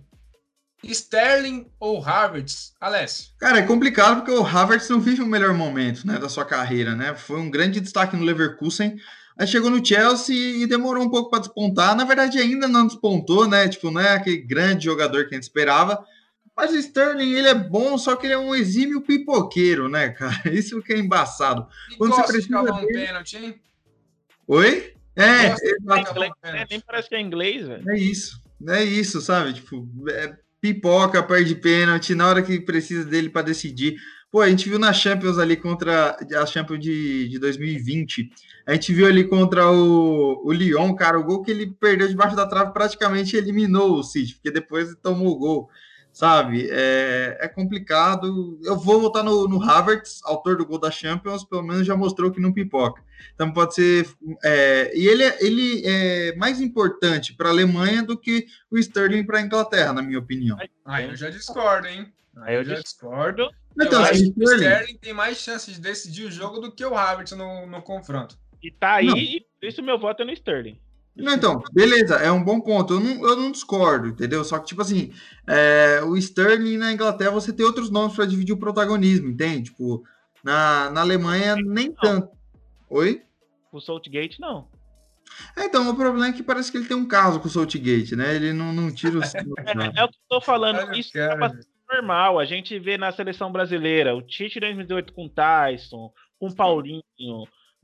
Sterling 0.83 1.67
ou 1.79 2.03
Havertz? 2.03 2.73
Alessio. 2.79 3.31
Cara, 3.39 3.59
é 3.59 3.63
complicado 3.63 4.17
porque 4.17 4.31
o 4.31 4.45
Havertz 4.45 4.89
não 4.89 4.99
vive 4.99 5.21
o 5.21 5.25
melhor 5.25 5.53
momento 5.53 6.05
né, 6.05 6.19
da 6.19 6.29
sua 6.29 6.45
carreira, 6.45 6.95
né? 6.95 7.15
Foi 7.15 7.39
um 7.39 7.49
grande 7.49 7.79
destaque 7.79 8.15
no 8.15 8.23
Leverkusen. 8.23 8.95
Aí 9.37 9.47
chegou 9.47 9.69
no 9.69 9.85
Chelsea 9.85 10.35
e 10.35 10.67
demorou 10.67 11.03
um 11.03 11.09
pouco 11.09 11.29
para 11.29 11.39
despontar. 11.39 11.95
Na 11.95 12.03
verdade, 12.03 12.39
ainda 12.39 12.67
não 12.67 12.87
despontou, 12.87 13.47
né? 13.47 13.67
Tipo, 13.67 13.91
não 13.91 14.01
é 14.01 14.13
aquele 14.13 14.37
grande 14.37 14.85
jogador 14.85 15.27
que 15.27 15.35
a 15.35 15.37
gente 15.37 15.43
esperava. 15.43 16.03
Mas 16.55 16.71
o 16.71 16.77
Sterling, 16.77 17.33
ele 17.33 17.47
é 17.47 17.53
bom, 17.53 17.99
só 17.99 18.15
que 18.15 18.25
ele 18.25 18.33
é 18.33 18.37
um 18.37 18.55
exímio 18.55 19.01
pipoqueiro, 19.01 19.87
né, 19.87 20.09
cara? 20.09 20.41
Isso 20.51 20.81
que 20.81 20.93
é 20.93 20.97
embaçado. 20.97 21.67
E 21.91 21.97
Quando 21.97 22.15
você 22.15 22.23
precisa 22.23 22.63
de 22.63 22.71
um 22.71 22.87
pênalti, 22.87 23.37
hein? 23.37 23.61
Oi? 24.47 24.96
É, 25.17 25.47
é, 25.47 26.67
nem 26.69 26.79
parece 26.79 27.09
que 27.09 27.15
é 27.15 27.19
inglês, 27.19 27.67
velho. 27.67 27.89
É 27.89 27.97
isso. 27.97 28.39
É 28.69 28.83
isso, 28.83 29.19
sabe? 29.19 29.53
Tipo, 29.53 29.87
é, 30.09 30.35
pipoca, 30.61 31.23
perde 31.23 31.55
pênalti, 31.55 32.13
na 32.13 32.27
hora 32.27 32.41
que 32.41 32.59
precisa 32.59 33.03
dele 33.03 33.29
para 33.29 33.43
decidir. 33.43 33.97
Pô, 34.31 34.41
a 34.41 34.49
gente 34.49 34.69
viu 34.69 34.77
na 34.77 34.93
Champions 34.93 35.39
ali 35.39 35.55
contra 35.55 36.17
a 36.35 36.45
Champions 36.45 36.79
de, 36.79 37.29
de 37.29 37.39
2020. 37.39 38.29
A 38.65 38.73
gente 38.73 38.93
viu 38.93 39.07
ali 39.07 39.23
contra 39.23 39.71
o, 39.71 40.45
o 40.45 40.51
Lyon, 40.51 40.93
cara, 40.93 41.17
o 41.17 41.23
gol 41.23 41.41
que 41.41 41.49
ele 41.49 41.73
perdeu 41.79 42.07
debaixo 42.07 42.35
da 42.35 42.45
trave 42.45 42.73
praticamente 42.73 43.35
eliminou 43.35 43.99
o 43.99 44.03
City, 44.03 44.35
porque 44.35 44.51
depois 44.51 44.89
ele 44.89 44.97
tomou 45.01 45.29
o 45.29 45.37
gol 45.37 45.69
sabe? 46.17 46.67
É, 46.71 47.37
é 47.41 47.47
complicado. 47.47 48.59
Eu 48.63 48.75
vou 48.75 48.99
votar 48.99 49.23
no, 49.23 49.47
no 49.47 49.61
Havertz, 49.61 50.19
autor 50.23 50.57
do 50.57 50.65
gol 50.65 50.79
da 50.79 50.89
Champions, 50.89 51.43
pelo 51.43 51.61
menos 51.61 51.85
já 51.85 51.95
mostrou 51.95 52.31
que 52.31 52.41
não 52.41 52.51
pipoca. 52.51 53.03
Então 53.35 53.53
pode 53.53 53.75
ser. 53.75 54.07
É, 54.43 54.91
e 54.97 55.07
ele, 55.07 55.23
é, 55.23 55.37
ele 55.45 55.83
é 55.85 56.35
mais 56.35 56.59
importante 56.59 57.35
para 57.35 57.49
a 57.49 57.51
Alemanha 57.51 58.01
do 58.01 58.17
que 58.17 58.47
o 58.71 58.79
Sterling 58.79 59.27
para 59.27 59.37
a 59.37 59.41
Inglaterra, 59.43 59.93
na 59.93 60.01
minha 60.01 60.17
opinião. 60.17 60.57
Aí 60.83 61.07
eu 61.07 61.15
já 61.15 61.29
discordo, 61.29 61.87
hein? 61.87 62.11
Aí 62.37 62.55
eu 62.55 62.63
já 62.63 62.79
discordo. 62.81 63.47
Então, 63.79 64.01
eu 64.01 64.07
acho 64.07 64.33
que 64.33 64.43
o 64.43 64.53
Sterling 64.55 64.97
tem 64.97 65.13
mais 65.13 65.37
chances 65.37 65.75
de 65.75 65.81
decidir 65.81 66.25
o 66.25 66.31
jogo 66.31 66.59
do 66.59 66.71
que 66.71 66.83
o 66.83 66.97
Havertz 66.97 67.33
no, 67.33 67.67
no 67.67 67.79
confronto. 67.83 68.35
E 68.63 68.71
tá 68.71 68.95
aí, 68.95 69.05
não. 69.05 69.15
por 69.59 69.67
isso 69.67 69.83
meu 69.83 69.99
voto 69.99 70.23
é 70.23 70.25
no 70.25 70.33
Sterling. 70.33 70.79
Não, 71.17 71.33
então, 71.33 71.63
beleza, 71.71 72.15
é 72.15 72.31
um 72.31 72.43
bom 72.43 72.59
ponto. 72.59 72.93
Eu 72.93 72.99
não, 72.99 73.27
eu 73.27 73.35
não 73.35 73.51
discordo, 73.51 74.07
entendeu? 74.07 74.43
Só 74.43 74.59
que, 74.59 74.67
tipo 74.67 74.81
assim, 74.81 75.11
é, 75.47 76.01
o 76.03 76.15
Sterling 76.15 76.77
na 76.77 76.91
Inglaterra 76.91 77.31
você 77.31 77.51
tem 77.51 77.65
outros 77.65 77.89
nomes 77.89 78.15
para 78.15 78.25
dividir 78.25 78.53
o 78.53 78.59
protagonismo, 78.59 79.29
entende? 79.29 79.71
Tipo, 79.71 80.03
na, 80.43 80.89
na 80.91 81.01
Alemanha 81.01 81.55
nem 81.55 81.89
não. 81.89 81.95
tanto. 81.95 82.29
Oi? 82.89 83.23
O 83.71 83.81
Saltgate 83.81 84.39
não. 84.39 84.67
É, 85.55 85.65
então, 85.65 85.89
o 85.89 85.95
problema 85.95 86.27
é 86.27 86.31
que 86.31 86.43
parece 86.43 86.71
que 86.71 86.77
ele 86.77 86.87
tem 86.87 86.95
um 86.95 87.07
caso 87.07 87.39
com 87.39 87.47
o 87.47 87.51
Saltgate, 87.51 88.15
né? 88.15 88.35
Ele 88.35 88.53
não, 88.53 88.71
não 88.71 88.93
tira 88.93 89.17
os. 89.17 89.33
é, 89.35 89.39
é, 89.39 90.03
o 90.03 90.07
que 90.07 90.17
eu 90.17 90.27
tô 90.29 90.41
falando, 90.41 90.93
isso 90.95 91.17
é 91.17 91.35
normal. 91.91 92.39
A 92.39 92.45
gente 92.45 92.77
vê 92.79 92.97
na 92.97 93.11
seleção 93.11 93.51
brasileira, 93.51 94.15
o 94.15 94.21
Tite 94.21 94.59
2018 94.59 95.13
com 95.13 95.25
o 95.25 95.29
Tyson, 95.29 96.11
com 96.39 96.47
o 96.47 96.55
Paulinho, 96.55 97.03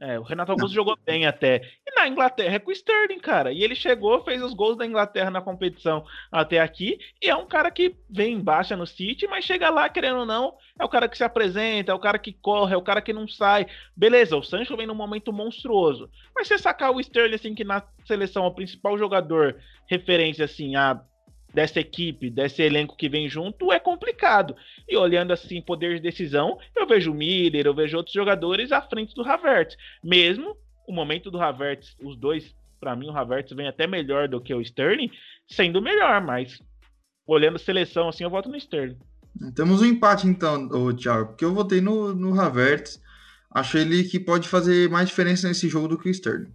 é, 0.04 0.20
o 0.20 0.24
Renato 0.24 0.52
Augusto 0.52 0.76
jogou 0.76 0.98
bem 1.06 1.26
até. 1.26 1.62
E 1.88 1.96
na 1.96 2.10
Inglaterra 2.10 2.56
é 2.56 2.60
com 2.60 2.72
o 2.72 2.74
Sterling, 2.74 3.20
cara. 3.20 3.54
E 3.54 3.63
ele 3.63 3.74
chegou, 3.74 4.22
fez 4.22 4.44
os 4.44 4.54
gols 4.54 4.78
da 4.78 4.86
Inglaterra 4.86 5.32
na 5.32 5.42
competição 5.42 6.04
até 6.30 6.60
aqui. 6.60 7.00
E 7.22 7.30
é 7.30 7.36
um 7.36 7.48
cara 7.48 7.72
que 7.72 7.96
vem 8.10 8.38
baixa 8.38 8.76
no 8.76 8.86
City, 8.86 9.26
mas 9.28 9.46
chega 9.46 9.70
lá, 9.70 9.88
querendo 9.88 10.20
ou 10.20 10.26
não, 10.26 10.56
é 10.78 10.84
o 10.84 10.89
cara 10.89 11.08
que 11.08 11.18
se 11.18 11.24
apresenta, 11.24 11.94
é 11.94 11.96
o 11.96 12.00
cara 12.00 12.20
que 12.20 12.34
corre, 12.34 12.74
é 12.74 12.78
o 12.78 12.82
cara 12.82 13.02
que 13.02 13.13
não 13.13 13.30
sai. 13.30 13.66
Beleza, 13.96 14.36
o 14.36 14.44
Sancho 14.44 14.76
vem 14.76 14.86
num 14.86 14.94
momento 14.94 15.32
monstruoso. 15.32 16.10
Mas 16.36 16.50
você 16.50 16.58
sacar 16.58 16.92
o 16.92 17.00
Sterling, 17.00 17.36
assim, 17.36 17.56
que 17.56 17.63
na 17.63 17.82
seleção 18.06 18.44
é 18.44 18.48
o 18.48 18.54
principal 18.54 18.98
jogador, 18.98 19.56
referência, 19.89 20.44
assim, 20.44 20.76
a 20.76 21.02
dessa 21.54 21.80
equipe, 21.80 22.30
desse 22.30 22.62
elenco 22.62 22.96
que 22.96 23.08
vem 23.08 23.30
junto, 23.30 23.72
é 23.72 23.80
complicado. 23.80 24.56
E 24.88 24.98
olhando 24.98 25.32
assim, 25.32 25.62
poder 25.62 25.96
de 25.96 26.02
decisão, 26.02 26.58
eu 26.76 26.88
vejo 26.88 27.12
o 27.12 27.16
Miller, 27.16 27.66
eu 27.66 27.74
vejo 27.74 27.98
outros 27.98 28.13
jogadores 28.13 28.72
à 28.72 28.82
frente 28.82 29.13
do 29.13 29.22
Havertz. 29.22 29.78
Mesmo 30.04 30.58
o 30.88 30.92
momento 30.92 31.30
do 31.30 31.39
Havertz, 31.39 31.96
os 32.02 32.18
dois, 32.18 32.56
para 32.80 32.96
mim, 32.96 33.10
o 33.10 33.18
Havertz 33.18 33.54
vem 33.54 33.68
até 33.68 33.86
melhor 33.86 34.28
do 34.28 34.42
que 34.42 34.54
o 34.54 34.62
Sterling, 34.62 35.12
sendo 35.48 35.82
melhor, 35.82 36.22
mas 36.22 36.60
olhando 37.26 37.60
seleção 37.60 38.10
assim, 38.10 38.24
eu 38.24 38.30
voto 38.30 38.50
no 38.50 38.58
Sterling. 38.58 38.98
Temos 39.56 39.82
um 39.82 39.86
empate 39.86 40.28
então, 40.28 40.68
o 40.68 40.94
Thiago, 40.94 41.28
porque 41.28 41.46
eu 41.46 41.54
votei 41.54 41.82
no, 41.82 42.13
no 42.13 42.39
Havertz. 42.39 43.02
Acho 43.52 43.78
ele 43.78 44.04
que 44.04 44.20
pode 44.20 44.48
fazer 44.48 44.89
mais 44.89 45.08
diferença 45.08 45.48
nesse 45.48 45.70
jogo 45.70 45.88
do 45.88 45.98
que 45.98 46.10
o 46.10 46.12
Sterling. 46.12 46.52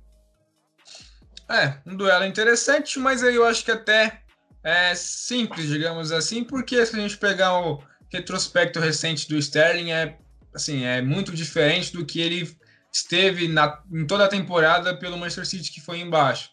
É, 1.49 1.79
um 1.87 1.97
duelo 1.97 2.25
interessante, 2.25 2.99
mas 2.99 3.23
aí 3.23 3.35
eu 3.35 3.45
acho 3.45 3.65
que 3.65 3.71
até 3.71 4.23
é 4.63 4.95
simples, 4.95 5.69
digamos 5.69 6.13
assim, 6.13 6.45
porque 6.45 6.85
se 6.85 6.97
a 6.97 7.01
gente 7.01 7.17
pegar 7.17 7.59
o 7.59 7.83
retrospecto 8.11 8.81
recente 8.81 9.29
do 9.29 9.37
Sterling, 9.39 9.93
é, 9.93 10.19
assim, 10.55 10.85
é 10.85 11.01
muito 11.03 11.33
diferente 11.33 11.93
do 11.93 12.05
que 12.05 12.21
ele 12.21 12.57
esteve 12.93 13.49
na, 13.49 13.81
em 13.93 14.07
toda 14.07 14.25
a 14.25 14.29
temporada 14.29 14.97
pelo 14.97 15.17
Manchester 15.17 15.47
City, 15.47 15.71
que 15.71 15.81
foi 15.81 16.01
embaixo. 16.01 16.51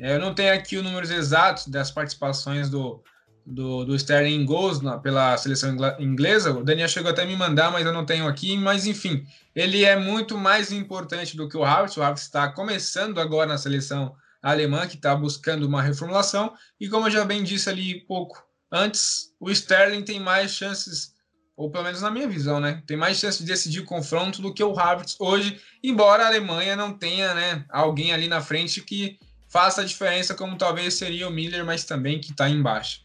É, 0.00 0.14
eu 0.14 0.20
não 0.20 0.34
tenho 0.34 0.54
aqui 0.54 0.76
os 0.76 0.84
números 0.84 1.10
exatos 1.10 1.66
das 1.66 1.90
participações 1.90 2.70
do, 2.70 3.02
do, 3.44 3.84
do 3.84 3.96
Sterling 3.96 4.34
em 4.34 4.44
gols 4.44 4.80
na, 4.80 4.98
pela 4.98 5.36
seleção 5.36 5.76
inglesa. 5.98 6.52
O 6.52 6.62
Daniel 6.62 6.88
chegou 6.88 7.10
até 7.10 7.24
me 7.24 7.34
mandar, 7.34 7.72
mas 7.72 7.84
eu 7.84 7.92
não 7.92 8.06
tenho 8.06 8.28
aqui. 8.28 8.56
Mas 8.56 8.86
enfim, 8.86 9.26
ele 9.54 9.84
é 9.84 9.96
muito 9.96 10.38
mais 10.38 10.70
importante 10.70 11.36
do 11.36 11.48
que 11.48 11.56
o 11.56 11.64
Havertz. 11.64 11.96
O 11.96 12.02
Havertz 12.02 12.22
está 12.22 12.48
começando 12.52 13.20
agora 13.20 13.48
na 13.48 13.58
seleção 13.58 14.14
alemã 14.42 14.86
que 14.86 14.96
está 14.96 15.14
buscando 15.14 15.66
uma 15.66 15.82
reformulação. 15.82 16.52
E 16.80 16.88
como 16.88 17.06
eu 17.06 17.10
já 17.10 17.24
bem 17.24 17.42
disse 17.42 17.68
ali 17.68 18.00
pouco 18.06 18.42
antes, 18.70 19.34
o 19.40 19.50
Sterling 19.50 20.02
tem 20.02 20.20
mais 20.20 20.52
chances, 20.52 21.14
ou 21.56 21.70
pelo 21.70 21.84
menos 21.84 22.02
na 22.02 22.10
minha 22.10 22.28
visão, 22.28 22.60
né? 22.60 22.82
Tem 22.86 22.96
mais 22.96 23.18
chances 23.18 23.40
de 23.40 23.46
decidir 23.46 23.80
o 23.80 23.84
confronto 23.84 24.40
do 24.42 24.52
que 24.52 24.62
o 24.62 24.78
Havertz 24.78 25.16
hoje, 25.18 25.60
embora 25.82 26.24
a 26.24 26.28
Alemanha 26.28 26.76
não 26.76 26.92
tenha 26.92 27.34
né, 27.34 27.64
alguém 27.68 28.12
ali 28.12 28.28
na 28.28 28.40
frente 28.40 28.82
que 28.82 29.18
faça 29.48 29.80
a 29.80 29.84
diferença, 29.84 30.34
como 30.34 30.58
talvez 30.58 30.94
seria 30.94 31.26
o 31.26 31.32
Miller, 31.32 31.64
mas 31.64 31.84
também 31.84 32.20
que 32.20 32.30
está 32.30 32.48
embaixo. 32.48 33.00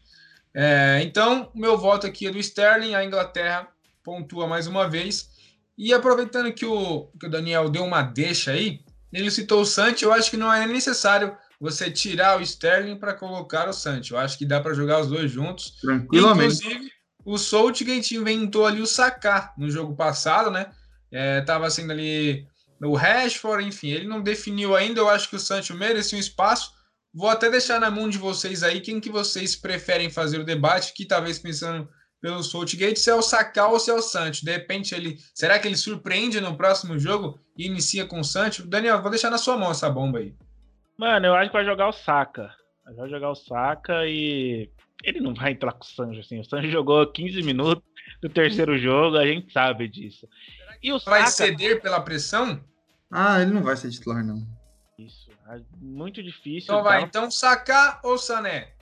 É, 0.52 1.00
então, 1.02 1.50
meu 1.54 1.76
voto 1.76 2.06
aqui 2.06 2.26
é 2.26 2.30
do 2.30 2.38
Sterling, 2.38 2.94
a 2.94 3.04
Inglaterra 3.04 3.66
pontua 4.04 4.46
mais 4.46 4.66
uma 4.66 4.88
vez. 4.88 5.30
E 5.76 5.92
aproveitando 5.92 6.52
que 6.52 6.64
o, 6.64 7.06
que 7.18 7.26
o 7.26 7.30
Daniel 7.30 7.68
deu 7.68 7.84
uma 7.84 8.02
deixa 8.02 8.52
aí, 8.52 8.83
ele 9.14 9.30
citou 9.30 9.60
o 9.60 9.66
Santi, 9.66 10.04
eu 10.04 10.12
acho 10.12 10.30
que 10.30 10.36
não 10.36 10.52
é 10.52 10.66
necessário 10.66 11.36
você 11.60 11.90
tirar 11.90 12.38
o 12.38 12.42
Sterling 12.42 12.98
para 12.98 13.14
colocar 13.14 13.68
o 13.68 13.72
Santi. 13.72 14.12
Eu 14.12 14.18
acho 14.18 14.36
que 14.36 14.44
dá 14.44 14.60
para 14.60 14.74
jogar 14.74 15.00
os 15.00 15.08
dois 15.08 15.30
juntos. 15.30 15.78
Tranquilamente. 15.80 16.66
Inclusive, 16.66 16.90
o 17.24 17.38
Soltgate 17.38 18.16
inventou 18.16 18.66
ali 18.66 18.82
o 18.82 18.86
sacar 18.86 19.54
no 19.56 19.70
jogo 19.70 19.94
passado, 19.94 20.50
né? 20.50 20.66
É, 21.12 21.40
tava 21.42 21.70
sendo 21.70 21.92
ali 21.92 22.46
o 22.82 22.94
Rashford, 22.94 23.66
enfim, 23.66 23.90
ele 23.90 24.06
não 24.06 24.20
definiu 24.20 24.74
ainda. 24.74 25.00
Eu 25.00 25.08
acho 25.08 25.30
que 25.30 25.36
o 25.36 25.40
Sancho 25.40 25.74
merecia 25.74 26.18
um 26.18 26.20
espaço. 26.20 26.72
Vou 27.14 27.28
até 27.28 27.48
deixar 27.48 27.80
na 27.80 27.90
mão 27.90 28.08
de 28.08 28.18
vocês 28.18 28.64
aí 28.64 28.80
quem 28.80 29.00
que 29.00 29.08
vocês 29.08 29.54
preferem 29.54 30.10
fazer 30.10 30.40
o 30.40 30.44
debate, 30.44 30.92
que 30.92 31.06
talvez 31.06 31.38
pensando 31.38 31.88
pelo 32.24 32.42
Saltgate, 32.42 32.98
se 32.98 33.10
é 33.10 33.14
o 33.14 33.20
Sacal 33.20 33.72
ou 33.72 33.78
se 33.78 33.90
é 33.90 33.94
o 33.94 34.00
Santos. 34.00 34.40
De 34.40 34.50
repente, 34.50 34.94
ele. 34.94 35.18
Será 35.34 35.58
que 35.58 35.68
ele 35.68 35.76
surpreende 35.76 36.40
no 36.40 36.56
próximo 36.56 36.98
jogo 36.98 37.38
e 37.54 37.66
inicia 37.66 38.06
com 38.06 38.18
o 38.18 38.24
Santos? 38.24 38.64
Daniel, 38.64 39.02
vou 39.02 39.10
deixar 39.10 39.28
na 39.28 39.36
sua 39.36 39.58
mão 39.58 39.70
essa 39.70 39.90
bomba 39.90 40.20
aí. 40.20 40.34
Mano, 40.96 41.26
eu 41.26 41.34
acho 41.34 41.50
que 41.50 41.56
vai 41.58 41.66
jogar 41.66 41.86
o 41.86 41.92
Saka. 41.92 42.50
Vai 42.96 43.10
jogar 43.10 43.30
o 43.30 43.34
Saka 43.34 44.06
e. 44.06 44.70
Ele 45.02 45.20
não 45.20 45.34
vai 45.34 45.52
entrar 45.52 45.72
com 45.72 45.84
o 45.84 45.86
Sancho 45.86 46.20
assim. 46.20 46.40
O 46.40 46.44
Sancho 46.44 46.70
jogou 46.70 47.06
15 47.06 47.42
minutos 47.42 47.84
no 48.22 48.30
terceiro 48.30 48.78
jogo, 48.78 49.18
a 49.18 49.26
gente 49.26 49.52
sabe 49.52 49.86
disso. 49.86 50.26
E 50.82 50.90
o 50.94 50.98
Saka... 50.98 51.10
Vai 51.10 51.26
ceder 51.26 51.82
pela 51.82 52.00
pressão? 52.00 52.58
Ah, 53.10 53.42
ele 53.42 53.50
não 53.50 53.62
vai 53.62 53.76
ser 53.76 53.90
titular, 53.90 54.24
não. 54.24 54.42
Isso. 54.98 55.30
É 55.50 55.60
muito 55.78 56.22
difícil. 56.22 56.72
Então 56.72 56.82
vai, 56.82 57.02
então 57.02 57.30
Saka 57.30 58.00
ou 58.02 58.16
Sané? 58.16 58.72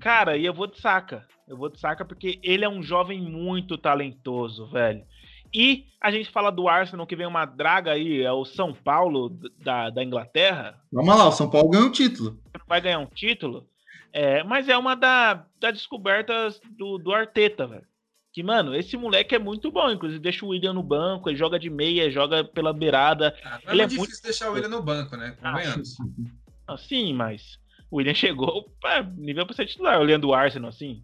Cara, 0.00 0.36
e 0.36 0.44
eu 0.44 0.54
vou 0.54 0.66
de 0.66 0.80
Saka. 0.80 1.26
Eu 1.46 1.56
vou 1.56 1.68
de 1.68 1.78
Saka 1.78 2.04
porque 2.04 2.38
ele 2.42 2.64
é 2.64 2.68
um 2.68 2.82
jovem 2.82 3.20
muito 3.20 3.76
talentoso, 3.78 4.66
velho. 4.66 5.04
E 5.52 5.86
a 6.00 6.10
gente 6.10 6.30
fala 6.30 6.50
do 6.50 6.68
Arsenal, 6.68 7.06
que 7.06 7.16
vem 7.16 7.26
uma 7.26 7.46
draga 7.46 7.92
aí, 7.92 8.22
é 8.22 8.32
o 8.32 8.44
São 8.44 8.74
Paulo 8.74 9.30
da, 9.58 9.88
da 9.90 10.04
Inglaterra. 10.04 10.78
Vamos 10.92 11.16
lá, 11.16 11.28
o 11.28 11.32
São 11.32 11.48
Paulo 11.48 11.70
ganhou 11.70 11.88
um 11.88 11.92
título. 11.92 12.38
Vai 12.66 12.80
ganhar 12.80 12.98
um 12.98 13.06
título, 13.06 13.66
é, 14.12 14.44
mas 14.44 14.68
é 14.68 14.76
uma 14.76 14.94
da, 14.94 15.46
das 15.58 15.72
descobertas 15.72 16.60
do, 16.76 16.98
do 16.98 17.12
Arteta, 17.12 17.66
velho. 17.66 17.86
Que, 18.30 18.42
mano, 18.42 18.74
esse 18.74 18.96
moleque 18.96 19.34
é 19.34 19.38
muito 19.38 19.70
bom. 19.70 19.90
Inclusive, 19.90 20.20
deixa 20.20 20.44
o 20.44 20.50
William 20.50 20.74
no 20.74 20.82
banco, 20.82 21.30
ele 21.30 21.38
joga 21.38 21.58
de 21.58 21.70
meia, 21.70 22.10
joga 22.10 22.44
pela 22.44 22.74
beirada. 22.74 23.34
Ah, 23.42 23.58
é 23.66 23.72
ele 23.72 23.82
é 23.82 23.86
difícil 23.86 24.10
muito... 24.10 24.22
deixar 24.22 24.50
o 24.50 24.52
William 24.52 24.68
no 24.68 24.82
banco, 24.82 25.16
né? 25.16 25.36
Ah, 25.42 26.76
sim, 26.76 27.14
mas 27.14 27.58
o 27.90 27.96
William 27.96 28.14
chegou 28.14 28.70
pra 28.80 29.02
nível 29.02 29.46
para 29.46 29.56
ser 29.56 29.66
titular, 29.66 30.00
olhando 30.00 30.28
o 30.28 30.34
Arsenal 30.34 30.68
assim. 30.68 31.02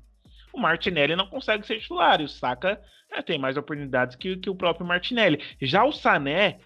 O 0.52 0.60
Martinelli 0.60 1.16
não 1.16 1.26
consegue 1.26 1.66
ser 1.66 1.80
titular, 1.80 2.20
e 2.20 2.24
o 2.24 2.28
Saka 2.28 2.80
é, 3.10 3.22
tem 3.22 3.38
mais 3.38 3.56
oportunidades 3.56 4.16
que, 4.16 4.36
que 4.36 4.50
o 4.50 4.54
próprio 4.54 4.86
Martinelli. 4.86 5.40
Já 5.60 5.84
o 5.84 5.92
Sané 5.92 6.58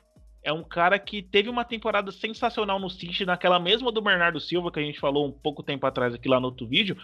é 0.43 0.53
um 0.53 0.63
cara 0.63 0.99
que 0.99 1.23
teve 1.23 1.49
uma 1.49 1.65
temporada 1.65 2.11
sensacional 2.11 2.79
no 2.79 2.91
City, 2.91 3.25
naquela 3.25 3.59
mesma 3.59 3.93
do 3.93 4.01
Bernardo 4.01 4.41
Silva, 4.41 4.71
que 4.71 4.79
a 4.81 4.83
gente 4.83 5.01
falou 5.01 5.27
um 5.27 5.33
pouco 5.33 5.63
tempo 5.63 5.87
atrás 5.87 6.15
aqui 6.15 6.29
lá 6.29 6.41
no 6.41 6.47
outro 6.47 6.67
vídeo. 6.67 6.97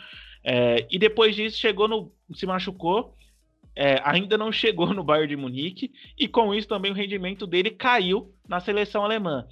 É, 0.42 0.86
e 0.90 0.98
depois 0.98 1.34
disso 1.34 1.58
chegou 1.58 1.88
no. 1.88 2.12
se 2.34 2.46
machucou. 2.46 3.14
É, 3.76 4.00
ainda 4.04 4.38
não 4.38 4.50
chegou 4.52 4.94
no 4.94 5.02
Bayern 5.02 5.28
de 5.28 5.36
Munique, 5.36 5.92
e 6.18 6.28
com 6.28 6.54
isso 6.54 6.68
também 6.68 6.90
o 6.90 6.94
rendimento 6.94 7.46
dele 7.46 7.70
caiu 7.70 8.32
na 8.48 8.60
seleção 8.60 9.04
alemã. 9.04 9.46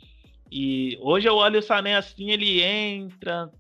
E 0.55 0.99
hoje 1.01 1.27
eu 1.27 1.35
olho 1.37 1.61
o 1.61 1.63
Sané 1.63 1.97
assim, 1.97 2.31
ele 2.31 2.63
entra. 2.63 3.51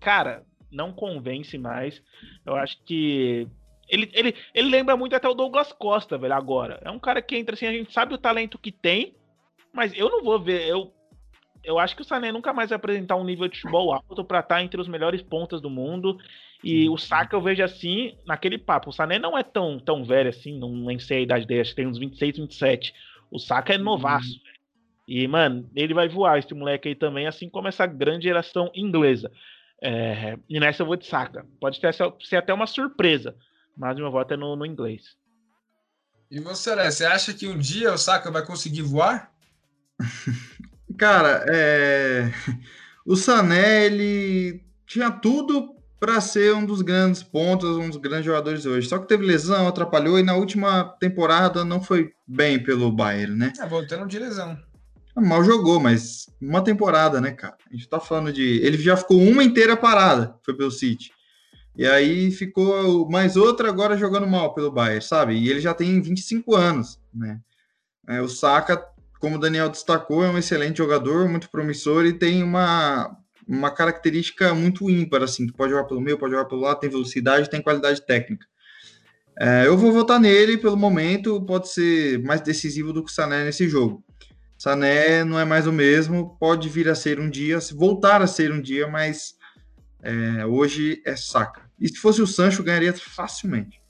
Cara, 0.00 0.44
não 0.68 0.92
convence 0.92 1.56
mais. 1.56 2.02
Eu 2.44 2.56
acho 2.56 2.76
que. 2.84 3.46
Ele, 3.88 4.10
ele, 4.12 4.34
ele 4.52 4.68
lembra 4.68 4.96
muito 4.96 5.14
até 5.14 5.28
o 5.28 5.34
Douglas 5.34 5.72
Costa, 5.72 6.18
velho, 6.18 6.34
agora. 6.34 6.80
É 6.84 6.90
um 6.90 6.98
cara 6.98 7.22
que 7.22 7.36
entra 7.36 7.54
assim, 7.54 7.66
a 7.66 7.72
gente 7.72 7.92
sabe 7.92 8.14
o 8.14 8.18
talento 8.18 8.58
que 8.58 8.72
tem, 8.72 9.14
mas 9.72 9.96
eu 9.96 10.10
não 10.10 10.24
vou 10.24 10.40
ver. 10.40 10.66
Eu 10.66 10.92
eu 11.62 11.78
acho 11.78 11.94
que 11.94 12.02
o 12.02 12.04
Sané 12.04 12.32
nunca 12.32 12.52
mais 12.52 12.70
vai 12.70 12.76
apresentar 12.76 13.16
um 13.16 13.24
nível 13.24 13.46
de 13.46 13.60
futebol 13.60 13.92
alto 13.92 14.24
para 14.24 14.40
estar 14.40 14.56
tá 14.56 14.62
entre 14.62 14.80
os 14.80 14.88
melhores 14.88 15.22
pontas 15.22 15.60
do 15.60 15.70
mundo. 15.70 16.18
E 16.64 16.88
o 16.88 16.96
Saka 16.96 17.36
eu 17.36 17.40
vejo 17.40 17.62
assim, 17.62 18.16
naquele 18.26 18.58
papo. 18.58 18.90
O 18.90 18.92
Sané 18.92 19.18
não 19.18 19.38
é 19.38 19.44
tão, 19.44 19.78
tão 19.78 20.04
velho 20.04 20.30
assim, 20.30 20.58
não 20.58 20.74
nem 20.74 20.98
sei 20.98 21.18
a 21.18 21.22
idade 21.22 21.46
dele, 21.46 21.60
acho 21.60 21.70
que 21.70 21.76
tem 21.76 21.86
uns 21.86 21.98
26, 21.98 22.38
27. 22.38 22.94
O 23.30 23.38
Saka 23.38 23.74
é 23.74 23.78
novaço. 23.78 24.32
Uhum. 24.32 24.59
E, 25.10 25.26
mano, 25.26 25.68
ele 25.74 25.92
vai 25.92 26.08
voar, 26.08 26.38
esse 26.38 26.54
moleque 26.54 26.86
aí 26.86 26.94
também, 26.94 27.26
assim 27.26 27.50
como 27.50 27.66
essa 27.66 27.84
grande 27.84 28.22
geração 28.22 28.70
inglesa. 28.72 29.28
É, 29.82 30.38
e 30.48 30.60
nessa 30.60 30.82
eu 30.82 30.86
vou 30.86 30.94
de 30.94 31.04
Saka. 31.04 31.44
Pode 31.60 31.80
ter, 31.80 31.92
ser 31.92 32.36
até 32.36 32.54
uma 32.54 32.68
surpresa, 32.68 33.34
mas 33.76 33.96
meu 33.96 34.08
voto 34.08 34.34
é 34.34 34.36
no, 34.36 34.54
no 34.54 34.64
inglês. 34.64 35.16
E 36.30 36.38
você, 36.38 36.76
Léo, 36.76 36.92
você 36.92 37.04
acha 37.04 37.34
que 37.34 37.48
um 37.48 37.58
dia 37.58 37.92
o 37.92 37.98
Saka 37.98 38.30
vai 38.30 38.46
conseguir 38.46 38.82
voar? 38.82 39.32
Cara, 40.96 41.44
é... 41.50 42.30
o 43.04 43.16
Sané, 43.16 43.86
ele 43.86 44.62
tinha 44.86 45.10
tudo 45.10 45.74
para 45.98 46.20
ser 46.20 46.54
um 46.54 46.64
dos 46.64 46.82
grandes 46.82 47.20
pontos, 47.20 47.76
um 47.76 47.88
dos 47.88 47.96
grandes 47.96 48.26
jogadores 48.26 48.64
hoje. 48.64 48.88
Só 48.88 48.96
que 48.96 49.08
teve 49.08 49.26
lesão, 49.26 49.66
atrapalhou 49.66 50.20
e 50.20 50.22
na 50.22 50.36
última 50.36 50.84
temporada 51.00 51.64
não 51.64 51.82
foi 51.82 52.12
bem 52.24 52.62
pelo 52.62 52.92
Bayern, 52.92 53.34
né? 53.34 53.52
É, 53.60 53.66
voltando 53.66 54.06
de 54.06 54.16
lesão. 54.16 54.69
Mal 55.20 55.44
jogou, 55.44 55.80
mas 55.80 56.26
uma 56.40 56.62
temporada, 56.62 57.20
né, 57.20 57.32
cara? 57.32 57.56
A 57.70 57.74
gente 57.74 57.88
tá 57.88 58.00
falando 58.00 58.32
de. 58.32 58.60
Ele 58.62 58.76
já 58.78 58.96
ficou 58.96 59.18
uma 59.18 59.44
inteira 59.44 59.76
parada, 59.76 60.34
foi 60.44 60.54
pelo 60.54 60.70
City. 60.70 61.10
E 61.76 61.86
aí 61.86 62.30
ficou 62.30 63.08
mais 63.08 63.36
outra 63.36 63.68
agora 63.68 63.96
jogando 63.96 64.26
mal 64.26 64.54
pelo 64.54 64.72
Bayern, 64.72 65.02
sabe? 65.02 65.34
E 65.34 65.48
ele 65.48 65.60
já 65.60 65.72
tem 65.72 66.00
25 66.00 66.54
anos, 66.54 67.00
né? 67.14 67.40
É, 68.08 68.20
o 68.20 68.28
Saka, 68.28 68.84
como 69.20 69.36
o 69.36 69.38
Daniel 69.38 69.68
destacou, 69.68 70.24
é 70.24 70.28
um 70.28 70.38
excelente 70.38 70.78
jogador, 70.78 71.28
muito 71.28 71.48
promissor 71.48 72.04
e 72.06 72.12
tem 72.12 72.42
uma, 72.42 73.16
uma 73.46 73.70
característica 73.70 74.52
muito 74.52 74.90
ímpar, 74.90 75.22
assim, 75.22 75.46
que 75.46 75.52
pode 75.52 75.72
jogar 75.72 75.84
pelo 75.84 76.00
meio, 76.00 76.18
pode 76.18 76.32
jogar 76.32 76.46
pelo 76.46 76.62
lado, 76.62 76.80
tem 76.80 76.90
velocidade, 76.90 77.48
tem 77.48 77.62
qualidade 77.62 78.04
técnica. 78.04 78.46
É, 79.38 79.66
eu 79.66 79.76
vou 79.76 79.92
votar 79.92 80.20
nele 80.20 80.58
pelo 80.58 80.76
momento, 80.76 81.40
pode 81.46 81.68
ser 81.68 82.22
mais 82.22 82.40
decisivo 82.40 82.92
do 82.92 83.02
que 83.02 83.10
o 83.10 83.14
Sané 83.14 83.44
nesse 83.44 83.68
jogo. 83.68 84.04
Sané 84.60 85.24
não 85.24 85.40
é 85.40 85.44
mais 85.46 85.66
o 85.66 85.72
mesmo, 85.72 86.36
pode 86.38 86.68
vir 86.68 86.86
a 86.86 86.94
ser 86.94 87.18
um 87.18 87.30
dia, 87.30 87.58
voltar 87.72 88.20
a 88.20 88.26
ser 88.26 88.52
um 88.52 88.60
dia, 88.60 88.86
mas 88.86 89.34
é, 90.02 90.44
hoje 90.44 91.02
é 91.06 91.16
saca. 91.16 91.62
E 91.80 91.88
se 91.88 91.96
fosse 91.96 92.20
o 92.20 92.26
Sancho, 92.26 92.62
ganharia 92.62 92.92
facilmente. 92.92 93.80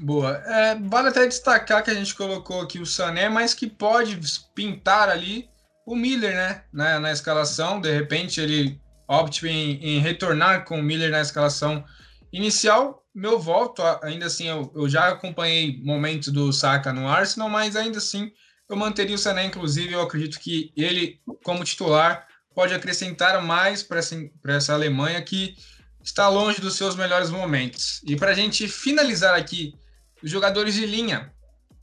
Boa. 0.00 0.32
É, 0.32 0.74
vale 0.74 1.10
até 1.10 1.24
destacar 1.28 1.84
que 1.84 1.92
a 1.92 1.94
gente 1.94 2.12
colocou 2.12 2.60
aqui 2.60 2.80
o 2.80 2.86
Sané, 2.86 3.28
mas 3.28 3.54
que 3.54 3.68
pode 3.68 4.18
pintar 4.52 5.08
ali 5.08 5.48
o 5.86 5.94
Miller, 5.94 6.34
né? 6.34 6.64
Na, 6.72 6.98
na 6.98 7.12
escalação. 7.12 7.80
De 7.80 7.92
repente 7.92 8.40
ele 8.40 8.80
opte 9.06 9.46
em, 9.46 9.76
em, 9.76 10.00
retornar 10.00 10.64
com 10.64 10.80
o 10.80 10.82
Miller 10.82 11.12
na 11.12 11.20
escalação 11.20 11.84
inicial. 12.32 13.04
Meu 13.14 13.38
voto, 13.38 13.80
ainda 14.02 14.26
assim, 14.26 14.48
eu, 14.48 14.72
eu 14.74 14.88
já 14.88 15.06
acompanhei 15.06 15.80
momentos 15.84 16.32
do 16.32 16.52
Saka 16.52 16.92
no 16.92 17.06
Arsenal, 17.06 17.48
mas 17.48 17.76
ainda 17.76 17.98
assim 17.98 18.32
eu 18.70 18.76
manteria 18.76 19.16
o 19.16 19.18
Sané. 19.18 19.44
Inclusive, 19.44 19.92
eu 19.92 20.00
acredito 20.00 20.38
que 20.38 20.72
ele, 20.76 21.20
como 21.42 21.64
titular, 21.64 22.26
pode 22.54 22.72
acrescentar 22.72 23.42
mais 23.42 23.82
para 23.82 23.98
essa, 23.98 24.16
essa 24.46 24.72
Alemanha 24.72 25.20
que 25.22 25.56
está 26.02 26.28
longe 26.28 26.60
dos 26.60 26.76
seus 26.76 26.94
melhores 26.94 27.30
momentos. 27.30 28.00
E 28.06 28.16
para 28.16 28.30
a 28.30 28.34
gente 28.34 28.68
finalizar 28.68 29.34
aqui, 29.34 29.74
os 30.22 30.30
jogadores 30.30 30.74
de 30.74 30.86
linha, 30.86 31.32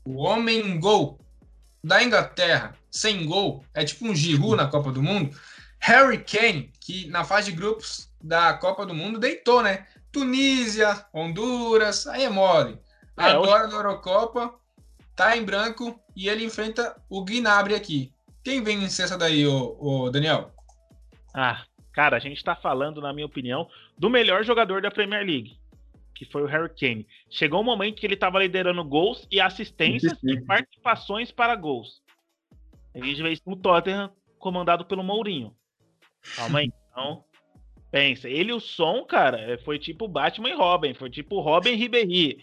o 0.04 0.22
homem 0.22 0.80
gol 0.80 1.20
da 1.84 2.02
Inglaterra, 2.02 2.74
sem 2.90 3.26
gol, 3.26 3.64
é 3.74 3.84
tipo 3.84 4.06
um 4.06 4.14
Giroud 4.14 4.56
na 4.56 4.66
Copa 4.66 4.90
do 4.90 5.02
Mundo. 5.02 5.36
Harry 5.80 6.24
Kane, 6.24 6.72
que 6.80 7.06
na 7.08 7.22
fase 7.22 7.50
de 7.50 7.56
grupos 7.56 8.10
da 8.20 8.54
Copa 8.54 8.86
do 8.86 8.94
Mundo 8.94 9.18
deitou, 9.18 9.62
né? 9.62 9.86
Tunísia, 10.10 11.04
Honduras, 11.12 12.06
aí 12.06 12.24
é 12.24 12.30
mole. 12.30 12.80
É, 13.16 13.24
Agora 13.24 13.66
na 13.68 13.74
Eurocopa, 13.74 14.54
tá 15.14 15.36
em 15.36 15.44
branco 15.44 16.00
e 16.18 16.28
ele 16.28 16.44
enfrenta 16.44 17.00
o 17.08 17.24
Gnabry 17.24 17.76
aqui. 17.76 18.12
Quem 18.42 18.60
vence 18.60 19.00
essa 19.00 19.16
daí, 19.16 19.46
ô, 19.46 19.76
ô 19.80 20.10
Daniel? 20.10 20.50
Ah, 21.32 21.64
cara, 21.92 22.16
a 22.16 22.18
gente 22.18 22.42
tá 22.42 22.56
falando, 22.56 23.00
na 23.00 23.12
minha 23.12 23.24
opinião, 23.26 23.70
do 23.96 24.10
melhor 24.10 24.42
jogador 24.42 24.82
da 24.82 24.90
Premier 24.90 25.24
League, 25.24 25.56
que 26.16 26.24
foi 26.24 26.42
o 26.42 26.46
Harry 26.46 26.68
Kane. 26.70 27.06
Chegou 27.30 27.60
um 27.60 27.64
momento 27.64 28.00
que 28.00 28.04
ele 28.06 28.16
tava 28.16 28.40
liderando 28.40 28.82
gols 28.82 29.28
e 29.30 29.40
assistências 29.40 30.18
e 30.24 30.40
participações 30.40 31.30
para 31.30 31.54
gols. 31.54 32.02
A 32.92 32.98
gente 32.98 33.22
vê 33.22 33.30
isso 33.30 33.42
no 33.46 33.54
Tottenham, 33.54 34.10
comandado 34.40 34.84
pelo 34.84 35.04
Mourinho. 35.04 35.54
Calma 36.34 36.58
aí, 36.58 36.72
então. 36.90 37.22
Pensa, 37.92 38.28
ele 38.28 38.50
e 38.50 38.54
o 38.54 38.60
som, 38.60 39.04
cara, 39.04 39.56
foi 39.64 39.78
tipo 39.78 40.08
Batman 40.08 40.50
e 40.50 40.54
Robin, 40.54 40.94
foi 40.94 41.10
tipo 41.10 41.40
Robin 41.40 41.76
Ribéry. 41.76 42.38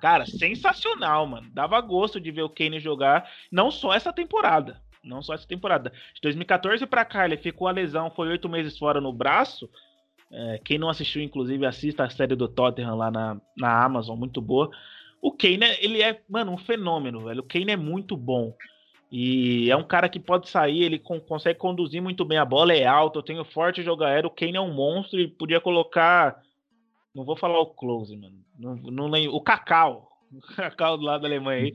Cara, 0.00 0.26
sensacional, 0.26 1.26
mano. 1.26 1.48
Dava 1.52 1.80
gosto 1.80 2.20
de 2.20 2.30
ver 2.30 2.42
o 2.42 2.50
Kane 2.50 2.80
jogar, 2.80 3.28
não 3.50 3.70
só 3.70 3.92
essa 3.92 4.12
temporada, 4.12 4.80
não 5.02 5.22
só 5.22 5.34
essa 5.34 5.46
temporada. 5.46 5.92
De 6.14 6.20
2014 6.22 6.86
para 6.86 7.04
cá, 7.04 7.24
ele 7.24 7.36
ficou 7.36 7.68
a 7.68 7.72
lesão, 7.72 8.10
foi 8.10 8.28
oito 8.28 8.48
meses 8.48 8.78
fora 8.78 9.00
no 9.00 9.12
braço. 9.12 9.68
É, 10.30 10.60
quem 10.64 10.78
não 10.78 10.88
assistiu, 10.88 11.22
inclusive, 11.22 11.64
assista 11.64 12.04
a 12.04 12.10
série 12.10 12.34
do 12.34 12.48
Tottenham 12.48 12.96
lá 12.96 13.10
na, 13.10 13.40
na 13.56 13.84
Amazon, 13.84 14.18
muito 14.18 14.40
boa. 14.40 14.70
O 15.22 15.32
Kane, 15.32 15.64
ele 15.80 16.02
é, 16.02 16.20
mano, 16.28 16.52
um 16.52 16.58
fenômeno, 16.58 17.24
velho. 17.24 17.40
O 17.40 17.46
Kane 17.46 17.72
é 17.72 17.76
muito 17.76 18.16
bom. 18.16 18.54
E 19.10 19.70
é 19.70 19.76
um 19.76 19.84
cara 19.84 20.08
que 20.08 20.18
pode 20.18 20.48
sair, 20.48 20.82
ele 20.82 20.98
con 20.98 21.20
consegue 21.20 21.58
conduzir 21.58 22.02
muito 22.02 22.24
bem 22.24 22.38
a 22.38 22.44
bola, 22.44 22.74
é 22.74 22.84
alto, 22.84 23.22
tem 23.22 23.38
um 23.38 23.44
forte 23.44 23.82
jogo 23.82 24.02
aéreo. 24.02 24.28
O 24.28 24.32
Kane 24.32 24.56
é 24.56 24.60
um 24.60 24.72
monstro 24.72 25.18
e 25.18 25.28
podia 25.28 25.60
colocar. 25.60 26.42
Não 27.16 27.24
vou 27.24 27.34
falar 27.34 27.58
o 27.60 27.66
close, 27.66 28.14
mano. 28.14 28.44
Não, 28.58 28.76
não 28.76 29.08
lembro. 29.08 29.34
O 29.34 29.40
Cacau. 29.40 30.12
O 30.28 30.40
Cacau 30.54 30.98
do 30.98 31.04
lado 31.04 31.22
da 31.22 31.28
Alemanha 31.28 31.66
aí. 31.66 31.74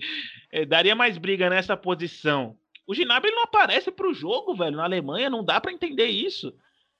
É, 0.51 0.65
daria 0.65 0.93
mais 0.93 1.17
briga 1.17 1.49
nessa 1.49 1.75
posição. 1.75 2.56
O 2.86 2.93
Gnabry 2.93 3.32
não 3.32 3.43
aparece 3.43 3.89
pro 3.89 4.13
jogo, 4.13 4.54
velho, 4.54 4.75
na 4.75 4.84
Alemanha, 4.84 5.30
não 5.30 5.43
dá 5.43 5.60
para 5.60 5.71
entender 5.71 6.08
isso. 6.08 6.54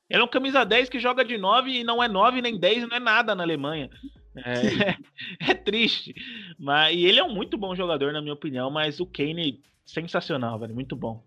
Ele 0.10 0.22
é 0.22 0.24
um 0.24 0.30
camisa 0.30 0.64
10 0.64 0.90
que 0.90 0.98
joga 0.98 1.26
de 1.26 1.38
9 1.38 1.70
e 1.70 1.84
não 1.84 2.02
é 2.02 2.08
9 2.08 2.42
nem 2.42 2.58
10, 2.58 2.88
não 2.88 2.96
é 2.96 3.00
nada 3.00 3.36
na 3.36 3.44
Alemanha. 3.44 3.90
É, 4.36 4.98
é, 5.52 5.54
triste. 5.54 6.16
Mas, 6.58 6.96
e 6.96 7.06
ele 7.06 7.20
é 7.20 7.24
um 7.24 7.34
muito 7.34 7.58
bom 7.58 7.76
jogador, 7.76 8.14
na 8.14 8.22
minha 8.22 8.34
opinião, 8.34 8.72
mas 8.72 9.02
o 9.02 9.06
Kane, 9.06 9.62
sensacional, 9.86 10.58
velho, 10.58 10.74
muito 10.74 10.96
bom. 10.96 11.22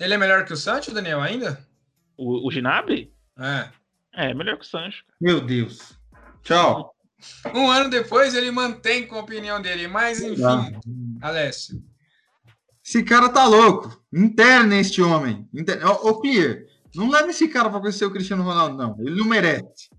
Ele 0.00 0.14
é 0.14 0.18
melhor 0.18 0.44
que 0.46 0.54
o 0.54 0.56
Sancho, 0.56 0.94
Daniel, 0.94 1.20
ainda? 1.20 1.60
O, 2.16 2.48
o 2.48 2.50
Ginabri? 2.50 3.12
É. 3.38 3.68
É, 4.14 4.34
melhor 4.34 4.56
que 4.56 4.64
o 4.64 4.68
Sancho. 4.68 5.04
Meu 5.20 5.40
Deus. 5.40 5.97
Tchau. 6.48 6.94
Um 7.54 7.70
ano 7.70 7.90
depois 7.90 8.34
ele 8.34 8.50
mantém 8.50 9.06
com 9.06 9.16
a 9.16 9.20
opinião 9.20 9.60
dele, 9.60 9.86
mas 9.86 10.22
enfim, 10.22 10.42
ah. 10.42 10.70
Alessio. 11.20 11.82
Esse 12.82 13.02
cara 13.02 13.28
tá 13.28 13.44
louco. 13.44 14.02
Interna 14.10 14.76
este 14.76 15.02
homem. 15.02 15.46
Inter... 15.52 15.86
Ô, 15.86 16.08
ô 16.08 16.20
Clear, 16.22 16.60
não 16.94 17.10
leve 17.10 17.30
esse 17.30 17.48
cara 17.48 17.68
para 17.68 17.80
conhecer 17.80 18.06
o 18.06 18.10
Cristiano 18.10 18.42
Ronaldo, 18.44 18.78
não. 18.78 18.96
Ele 18.98 19.16
não 19.16 19.26
merece. 19.26 19.90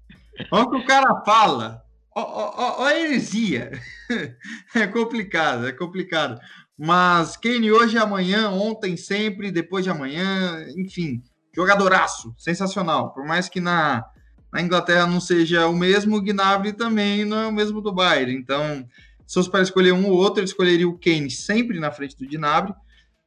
Olha 0.51 0.63
o 0.63 0.71
que 0.71 0.77
o 0.77 0.85
cara 0.85 1.21
fala. 1.23 1.83
Olha 2.15 2.87
a 2.87 2.99
heresia. 2.99 3.71
É 4.73 4.87
complicado, 4.87 5.67
é 5.67 5.71
complicado. 5.71 6.41
Mas 6.75 7.37
Kane 7.37 7.71
hoje, 7.71 7.95
amanhã, 7.95 8.49
ontem, 8.49 8.97
sempre, 8.97 9.51
depois 9.51 9.83
de 9.83 9.91
amanhã, 9.91 10.65
enfim, 10.75 11.21
jogadoraço, 11.55 12.33
sensacional. 12.35 13.13
Por 13.13 13.23
mais 13.23 13.47
que 13.47 13.61
na, 13.61 14.03
na 14.51 14.61
Inglaterra 14.61 15.05
não 15.05 15.19
seja 15.19 15.67
o 15.67 15.75
mesmo, 15.75 16.17
o 16.17 16.21
Gnabry 16.21 16.73
também 16.73 17.23
não 17.25 17.37
é 17.37 17.47
o 17.47 17.51
mesmo 17.51 17.81
do 17.81 17.91
Bayern. 17.91 18.33
Então, 18.33 18.85
se 19.25 19.33
fosse 19.35 19.49
para 19.49 19.61
escolher 19.61 19.91
um 19.91 20.07
ou 20.07 20.17
outro, 20.17 20.41
eu 20.41 20.45
escolheria 20.45 20.87
o 20.87 20.97
Kane 20.97 21.29
sempre 21.29 21.79
na 21.79 21.91
frente 21.91 22.17
do 22.17 22.27
Gnabry. 22.27 22.73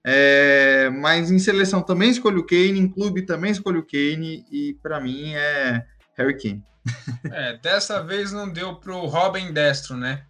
É, 0.04 0.90
mas 0.90 1.30
em 1.30 1.38
seleção 1.38 1.80
também 1.80 2.10
escolho 2.10 2.40
o 2.40 2.46
Kane, 2.46 2.78
em 2.78 2.88
clube 2.88 3.22
também 3.22 3.52
escolho 3.52 3.80
o 3.80 3.86
Kane, 3.86 4.44
e 4.50 4.76
para 4.82 5.00
mim 5.00 5.32
é 5.34 5.86
Harry 6.16 6.36
Kane. 6.36 6.62
É, 7.30 7.56
dessa 7.58 8.02
vez 8.02 8.32
não 8.32 8.52
deu 8.52 8.74
pro 8.74 9.06
Robin 9.06 9.52
Destro, 9.52 9.96
né? 9.96 10.24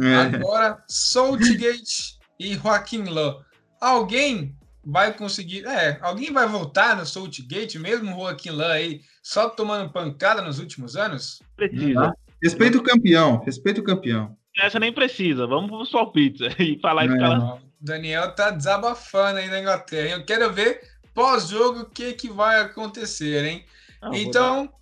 É. 0.00 0.14
Agora, 0.16 0.82
Saltgate 0.88 2.18
e 2.38 2.54
Joaquim 2.54 3.04
Lô. 3.04 3.40
Alguém 3.80 4.56
vai 4.84 5.12
conseguir. 5.12 5.64
É, 5.66 5.98
alguém 6.00 6.32
vai 6.32 6.46
voltar 6.46 6.96
no 6.96 7.06
Saltgate, 7.06 7.78
mesmo 7.78 8.14
o 8.14 8.20
Joaquim 8.20 8.50
Lã 8.50 8.72
aí, 8.72 9.00
só 9.22 9.48
tomando 9.48 9.92
pancada 9.92 10.42
nos 10.42 10.58
últimos 10.58 10.96
anos? 10.96 11.40
Precisa. 11.56 12.12
Respeita 12.42 12.78
o 12.78 12.82
campeão, 12.82 13.38
respeita 13.44 13.80
o 13.80 13.84
campeão. 13.84 14.36
Essa 14.56 14.78
nem 14.78 14.92
precisa. 14.92 15.46
Vamos 15.46 15.70
pro 15.70 15.98
palpite 15.98 16.44
e 16.58 16.78
falar 16.82 17.06
é. 17.06 17.38
O 17.38 17.58
Daniel 17.80 18.34
tá 18.34 18.50
desabafando 18.50 19.38
aí 19.38 19.48
na 19.48 19.60
Inglaterra. 19.60 20.16
Eu 20.16 20.24
quero 20.24 20.52
ver 20.52 20.80
pós-jogo 21.14 21.80
o 21.80 21.90
que, 21.90 22.12
que 22.14 22.28
vai 22.28 22.60
acontecer, 22.60 23.44
hein? 23.44 23.64
Não, 24.02 24.12
então, 24.14 24.72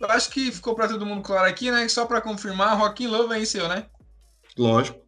eu 0.00 0.10
acho 0.10 0.30
que 0.30 0.50
ficou 0.50 0.74
para 0.74 0.88
todo 0.88 1.06
mundo 1.06 1.22
claro 1.22 1.48
aqui, 1.48 1.70
né? 1.70 1.88
Só 1.88 2.04
para 2.04 2.20
confirmar, 2.20 2.76
Joaquim 2.78 3.06
Lowe 3.06 3.28
venceu, 3.28 3.68
né? 3.68 3.86
Lógico. 4.58 5.05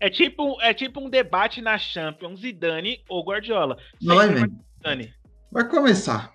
É 0.00 0.08
tipo, 0.08 0.60
é 0.62 0.72
tipo 0.72 1.00
um 1.00 1.10
debate 1.10 1.60
na 1.60 1.76
Champions, 1.78 2.40
Zidane 2.40 3.04
ou 3.08 3.22
Guardiola. 3.22 3.76
Não 4.00 4.16
vai 4.16 4.28
Zidane. 4.28 5.14
Vai 5.52 5.68
começar. 5.68 6.32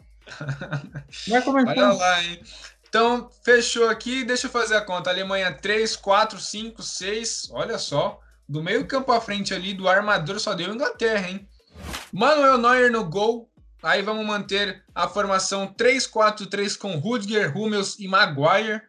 Vai 1.27 1.41
começar. 1.41 1.71
Olha 1.71 1.93
lá, 1.93 2.23
hein? 2.23 2.39
Então, 2.87 3.29
fechou 3.43 3.89
aqui. 3.89 4.23
Deixa 4.23 4.47
eu 4.47 4.51
fazer 4.51 4.75
a 4.75 4.81
conta. 4.81 5.09
Alemanha 5.09 5.51
3, 5.51 5.95
4, 5.95 6.39
5, 6.39 6.81
6. 6.81 7.49
Olha 7.51 7.77
só. 7.77 8.19
Do 8.47 8.61
meio 8.61 8.85
campo 8.85 9.11
à 9.11 9.19
frente 9.19 9.53
ali, 9.53 9.73
do 9.73 9.89
armador, 9.89 10.39
só 10.39 10.53
deu 10.53 10.71
Inglaterra, 10.71 11.27
hein? 11.27 11.49
Manuel 12.13 12.59
Neuer 12.59 12.91
no 12.91 13.03
gol. 13.03 13.49
Aí 13.81 14.01
vamos 14.01 14.25
manter 14.25 14.83
a 14.93 15.07
formação 15.07 15.67
3-4-3 15.67 16.77
com 16.77 16.95
Rudiger, 16.97 17.57
Hummels 17.57 17.97
e 17.99 18.07
Maguire. 18.07 18.81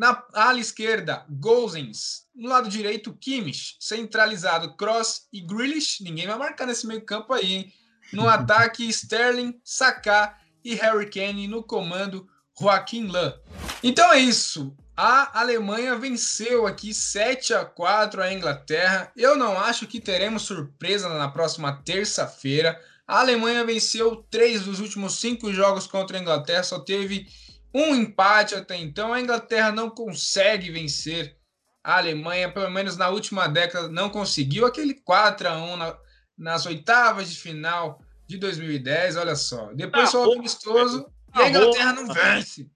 Na 0.00 0.24
ala 0.32 0.58
esquerda, 0.58 1.26
Gozens. 1.28 2.24
No 2.34 2.48
lado 2.48 2.70
direito, 2.70 3.12
Kimmich. 3.12 3.76
Centralizado, 3.78 4.74
Cross 4.74 5.28
e 5.30 5.42
Grealish. 5.42 6.02
Ninguém 6.02 6.26
vai 6.26 6.38
marcar 6.38 6.66
nesse 6.66 6.86
meio 6.86 7.04
campo 7.04 7.34
aí, 7.34 7.52
hein? 7.52 7.72
No 8.10 8.24
ataque, 8.26 8.88
Sterling, 8.88 9.60
Saka 9.62 10.34
e 10.64 10.74
Harry 10.74 11.10
Kane. 11.10 11.46
No 11.46 11.62
comando, 11.62 12.26
Joaquim 12.58 13.08
Lan. 13.08 13.34
Então 13.82 14.10
é 14.10 14.18
isso. 14.18 14.74
A 14.96 15.38
Alemanha 15.38 15.94
venceu 15.96 16.66
aqui 16.66 16.94
7 16.94 17.52
a 17.52 17.66
4 17.66 18.22
a 18.22 18.32
Inglaterra. 18.32 19.12
Eu 19.14 19.36
não 19.36 19.60
acho 19.60 19.86
que 19.86 20.00
teremos 20.00 20.44
surpresa 20.44 21.10
na 21.10 21.28
próxima 21.28 21.74
terça-feira. 21.84 22.80
A 23.06 23.20
Alemanha 23.20 23.66
venceu 23.66 24.24
três 24.30 24.62
dos 24.62 24.80
últimos 24.80 25.20
cinco 25.20 25.52
jogos 25.52 25.86
contra 25.86 26.16
a 26.16 26.20
Inglaterra, 26.22 26.62
só 26.62 26.78
teve 26.78 27.28
um 27.74 27.94
empate 27.94 28.54
até 28.54 28.76
então. 28.76 29.12
A 29.12 29.20
Inglaterra 29.20 29.72
não 29.72 29.90
consegue 29.90 30.70
vencer 30.70 31.36
a 31.82 31.98
Alemanha, 31.98 32.50
pelo 32.50 32.70
menos 32.70 32.96
na 32.96 33.08
última 33.08 33.48
década, 33.48 33.88
não 33.88 34.10
conseguiu 34.10 34.66
aquele 34.66 34.94
4 34.94 35.48
a 35.48 35.56
1 35.56 35.76
na, 35.76 35.98
nas 36.36 36.66
oitavas 36.66 37.30
de 37.30 37.38
final 37.38 38.00
de 38.26 38.36
2010. 38.38 39.16
Olha 39.16 39.34
só, 39.34 39.72
depois 39.72 40.10
só 40.10 40.28
o 40.28 40.38
amistoso 40.38 41.06
e 41.36 41.40
a 41.40 41.48
Inglaterra 41.48 41.92
não 41.94 42.06
vence. 42.06 42.70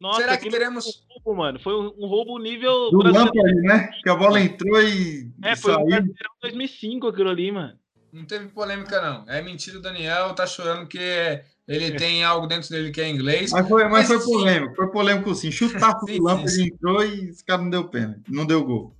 Nossa, 0.00 0.22
Será 0.22 0.36
que 0.38 0.48
teremos. 0.48 1.04
Roubo, 1.10 1.38
mano. 1.38 1.60
Foi 1.60 1.74
um 1.74 2.06
roubo 2.06 2.38
nível. 2.38 2.90
Do 2.90 3.02
Lampard, 3.02 3.60
né? 3.62 3.90
Que 4.02 4.08
a 4.08 4.14
bola 4.14 4.40
entrou 4.40 4.80
e. 4.80 5.30
É, 5.44 5.54
foi 5.54 5.74
saiu. 5.74 5.84
um 5.84 6.14
2005 6.40 7.08
aquilo 7.08 7.28
ali, 7.28 7.52
mano. 7.52 7.78
Não 8.10 8.24
teve 8.24 8.48
polêmica, 8.48 9.00
não. 9.00 9.28
É 9.28 9.42
mentira, 9.42 9.78
o 9.78 9.82
Daniel 9.82 10.34
tá 10.34 10.46
chorando 10.46 10.88
que 10.88 11.44
ele 11.70 11.86
é. 11.86 11.96
tem 11.96 12.24
algo 12.24 12.48
dentro 12.48 12.68
dele 12.68 12.90
que 12.90 13.00
é 13.00 13.08
inglês. 13.08 13.52
Mas 13.52 13.68
foi, 13.68 13.84
mas, 13.84 14.08
mas 14.08 14.24
foi 14.24 14.24
polêmico, 14.24 14.74
foi 14.74 14.90
polêmico 14.90 15.34
sim. 15.36 15.52
Chutar 15.52 15.94
o 16.02 16.22
Lampard 16.22 16.62
entrou 16.62 17.04
e 17.04 17.30
esse 17.30 17.44
cara 17.44 17.62
não 17.62 17.70
deu 17.70 17.88
pena, 17.88 18.20
não 18.28 18.44
deu 18.44 18.64
gol. 18.64 18.92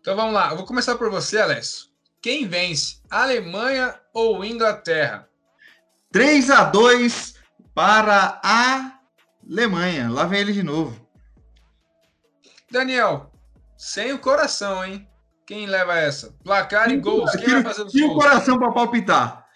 Então 0.00 0.14
vamos 0.14 0.34
lá, 0.34 0.50
eu 0.50 0.56
vou 0.56 0.66
começar 0.66 0.94
por 0.96 1.10
você, 1.10 1.38
Alessio. 1.38 1.86
Quem 2.20 2.46
vence, 2.46 2.98
Alemanha 3.10 3.94
ou 4.12 4.44
Inglaterra? 4.44 5.26
3 6.12 6.50
a 6.50 6.64
2 6.64 7.34
para 7.74 8.38
a 8.44 8.92
Alemanha. 9.50 10.10
Lá 10.10 10.26
vem 10.26 10.40
ele 10.40 10.52
de 10.52 10.62
novo. 10.62 11.00
Daniel, 12.70 13.32
sem 13.76 14.12
o 14.12 14.18
coração, 14.18 14.84
hein? 14.84 15.08
Quem 15.46 15.66
leva 15.66 15.96
essa? 15.98 16.34
Placar 16.44 16.90
e, 16.90 16.98
gols. 16.98 17.30
Quem 17.32 17.54
vai 17.54 17.62
fazer 17.62 17.84
os 17.84 17.92
gols? 17.92 18.12
O 18.12 18.14
coração 18.14 18.58
para 18.58 18.70
palpitar? 18.70 19.46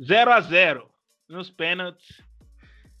0 0.00 0.32
a 0.32 0.40
0 0.40 0.88
nos 1.28 1.50
pênaltis. 1.50 2.22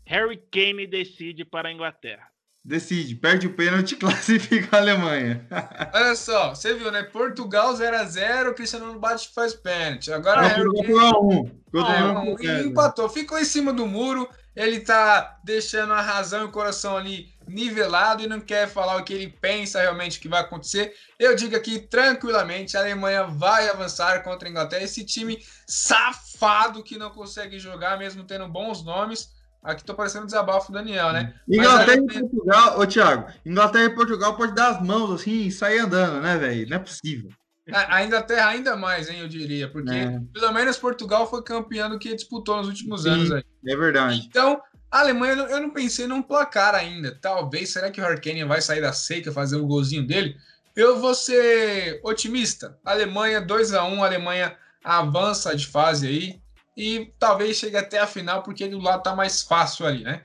Harry 0.06 0.38
Kane 0.50 0.86
decide 0.86 1.44
para 1.44 1.68
a 1.68 1.72
Inglaterra. 1.72 2.26
Decide, 2.64 3.14
perde 3.14 3.46
o 3.46 3.54
pênalti, 3.54 3.96
classifica 3.96 4.76
a 4.76 4.80
Alemanha. 4.80 5.46
Olha 5.94 6.14
só, 6.16 6.54
você 6.54 6.74
viu, 6.74 6.90
né? 6.90 7.02
Portugal 7.02 7.74
0x0, 7.74 8.54
Cristiano 8.54 8.86
Ronaldo 8.86 9.00
bate 9.00 9.28
e 9.28 9.34
faz 9.34 9.54
pênalti. 9.54 10.12
Agora 10.12 10.40
ah, 10.40 10.48
Harry 10.48 10.70
Kane... 10.72 10.92
1 10.92 11.80
ah, 11.80 12.22
um, 12.22 12.36
e 12.40 12.66
empatou, 12.66 13.08
ficou 13.08 13.38
em 13.38 13.44
cima 13.44 13.72
do 13.72 13.86
muro. 13.86 14.28
Ele 14.56 14.80
tá 14.80 15.38
deixando 15.44 15.92
a 15.92 16.00
razão 16.00 16.42
e 16.42 16.44
o 16.46 16.50
coração 16.50 16.96
ali 16.96 17.28
nivelado 17.48 18.22
e 18.22 18.26
não 18.26 18.40
quer 18.40 18.68
falar 18.68 18.96
o 18.96 19.04
que 19.04 19.12
ele 19.12 19.28
pensa 19.40 19.80
realmente 19.80 20.20
que 20.20 20.28
vai 20.28 20.40
acontecer. 20.40 20.94
Eu 21.18 21.34
digo 21.34 21.56
aqui 21.56 21.78
tranquilamente, 21.78 22.76
a 22.76 22.80
Alemanha 22.80 23.24
vai 23.24 23.68
avançar 23.68 24.22
contra 24.22 24.48
a 24.48 24.50
Inglaterra. 24.50 24.84
Esse 24.84 25.04
time 25.04 25.42
safado 25.66 26.82
que 26.82 26.98
não 26.98 27.10
consegue 27.10 27.58
jogar, 27.58 27.98
mesmo 27.98 28.24
tendo 28.24 28.48
bons 28.48 28.84
nomes. 28.84 29.36
Aqui 29.62 29.82
tô 29.82 29.94
parecendo 29.94 30.26
desabafo 30.26 30.70
do 30.70 30.78
Daniel, 30.78 31.12
né? 31.12 31.34
Inglaterra 31.48 31.98
e 31.98 32.20
Portugal, 32.20 32.78
ô 32.78 32.86
Thiago, 32.86 33.32
Inglaterra 33.44 33.84
e 33.84 33.94
Portugal 33.94 34.36
pode 34.36 34.54
dar 34.54 34.68
as 34.76 34.82
mãos 34.82 35.10
assim 35.10 35.46
e 35.46 35.50
sair 35.50 35.80
andando, 35.80 36.20
né, 36.20 36.36
velho? 36.38 36.68
Não 36.68 36.76
é 36.76 36.80
possível. 36.80 37.30
A 37.70 38.02
Inglaterra 38.02 38.48
ainda 38.48 38.76
mais, 38.76 39.10
hein, 39.10 39.20
eu 39.20 39.28
diria, 39.28 39.70
porque 39.70 39.94
é. 39.94 40.18
pelo 40.32 40.52
menos 40.52 40.78
Portugal 40.78 41.28
foi 41.28 41.42
campeão 41.42 41.90
do 41.90 41.98
que 41.98 42.14
disputou 42.14 42.56
nos 42.56 42.68
últimos 42.68 43.02
Sim, 43.02 43.10
anos 43.10 43.32
aí. 43.32 43.44
É 43.66 43.76
verdade. 43.76 44.24
Então, 44.26 44.58
a 44.90 45.00
Alemanha, 45.00 45.34
eu 45.34 45.60
não 45.60 45.70
pensei 45.70 46.06
num 46.06 46.22
placar 46.22 46.74
ainda. 46.74 47.16
Talvez, 47.20 47.70
será 47.70 47.90
que 47.90 48.00
o 48.00 48.04
Harkane 48.04 48.44
vai 48.44 48.60
sair 48.62 48.80
da 48.80 48.92
seca, 48.92 49.30
fazer 49.30 49.56
o 49.56 49.64
um 49.64 49.68
golzinho 49.68 50.06
dele? 50.06 50.36
Eu 50.74 50.98
vou 50.98 51.14
ser 51.14 52.00
otimista. 52.02 52.78
Alemanha 52.84 53.40
2 53.40 53.74
a 53.74 53.84
1 53.84 54.02
Alemanha 54.02 54.56
avança 54.82 55.54
de 55.54 55.66
fase 55.66 56.06
aí 56.06 56.40
e 56.76 57.12
talvez 57.18 57.56
chegue 57.56 57.76
até 57.76 57.98
a 57.98 58.06
final, 58.06 58.42
porque 58.42 58.68
do 58.68 58.78
lado 58.78 59.02
tá 59.02 59.14
mais 59.14 59.42
fácil 59.42 59.84
ali, 59.84 60.04
né? 60.04 60.22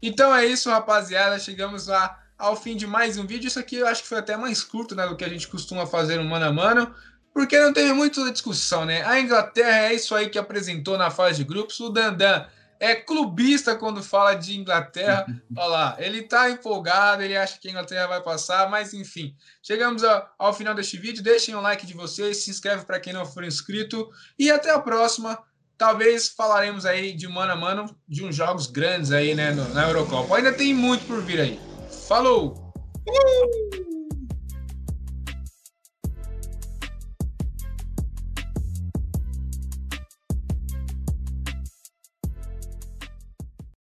Então 0.00 0.34
é 0.34 0.46
isso, 0.46 0.70
rapaziada. 0.70 1.38
Chegamos 1.38 1.88
lá 1.88 2.22
ao 2.38 2.56
fim 2.56 2.76
de 2.76 2.86
mais 2.86 3.18
um 3.18 3.26
vídeo. 3.26 3.48
Isso 3.48 3.58
aqui 3.58 3.76
eu 3.76 3.86
acho 3.86 4.02
que 4.02 4.08
foi 4.08 4.18
até 4.18 4.36
mais 4.36 4.62
curto 4.62 4.94
né, 4.94 5.06
do 5.06 5.16
que 5.16 5.24
a 5.24 5.28
gente 5.28 5.48
costuma 5.48 5.86
fazer 5.86 6.16
no 6.16 6.24
mano 6.24 6.46
a 6.46 6.52
mano, 6.52 6.94
porque 7.34 7.58
não 7.58 7.72
teve 7.72 7.92
muita 7.92 8.30
discussão, 8.30 8.84
né? 8.84 9.04
A 9.04 9.20
Inglaterra 9.20 9.88
é 9.88 9.94
isso 9.94 10.14
aí 10.14 10.30
que 10.30 10.38
apresentou 10.38 10.96
na 10.96 11.10
fase 11.10 11.38
de 11.38 11.44
grupos. 11.44 11.80
O 11.80 11.90
Dandan 11.90 12.46
é 12.78 12.94
clubista 12.94 13.74
quando 13.74 14.02
fala 14.02 14.34
de 14.34 14.58
Inglaterra. 14.58 15.26
Olha 15.56 15.66
lá, 15.66 15.96
ele 15.98 16.22
tá 16.22 16.50
empolgado, 16.50 17.22
ele 17.22 17.36
acha 17.36 17.58
que 17.58 17.68
a 17.68 17.70
Inglaterra 17.70 18.06
vai 18.06 18.22
passar, 18.22 18.68
mas 18.70 18.92
enfim. 18.94 19.34
Chegamos 19.62 20.04
ao, 20.04 20.34
ao 20.38 20.54
final 20.54 20.74
deste 20.74 20.96
vídeo. 20.96 21.22
Deixem 21.22 21.54
o 21.54 21.58
um 21.58 21.62
like 21.62 21.86
de 21.86 21.94
vocês, 21.94 22.44
se 22.44 22.50
inscreve 22.50 22.84
para 22.84 23.00
quem 23.00 23.12
não 23.12 23.26
for 23.26 23.44
inscrito 23.44 24.08
e 24.38 24.50
até 24.50 24.70
a 24.70 24.78
próxima. 24.78 25.38
Talvez 25.78 26.28
falaremos 26.28 26.86
aí 26.86 27.12
de 27.12 27.28
mano 27.28 27.52
a 27.52 27.56
mano 27.56 27.96
de 28.08 28.24
uns 28.24 28.34
jogos 28.34 28.66
grandes 28.66 29.12
aí, 29.12 29.34
né, 29.34 29.50
no, 29.50 29.68
na 29.74 29.86
Eurocopa. 29.86 30.36
Ainda 30.36 30.52
tem 30.52 30.72
muito 30.72 31.04
por 31.06 31.20
vir 31.22 31.40
aí. 31.40 31.60
Falou! 32.08 32.72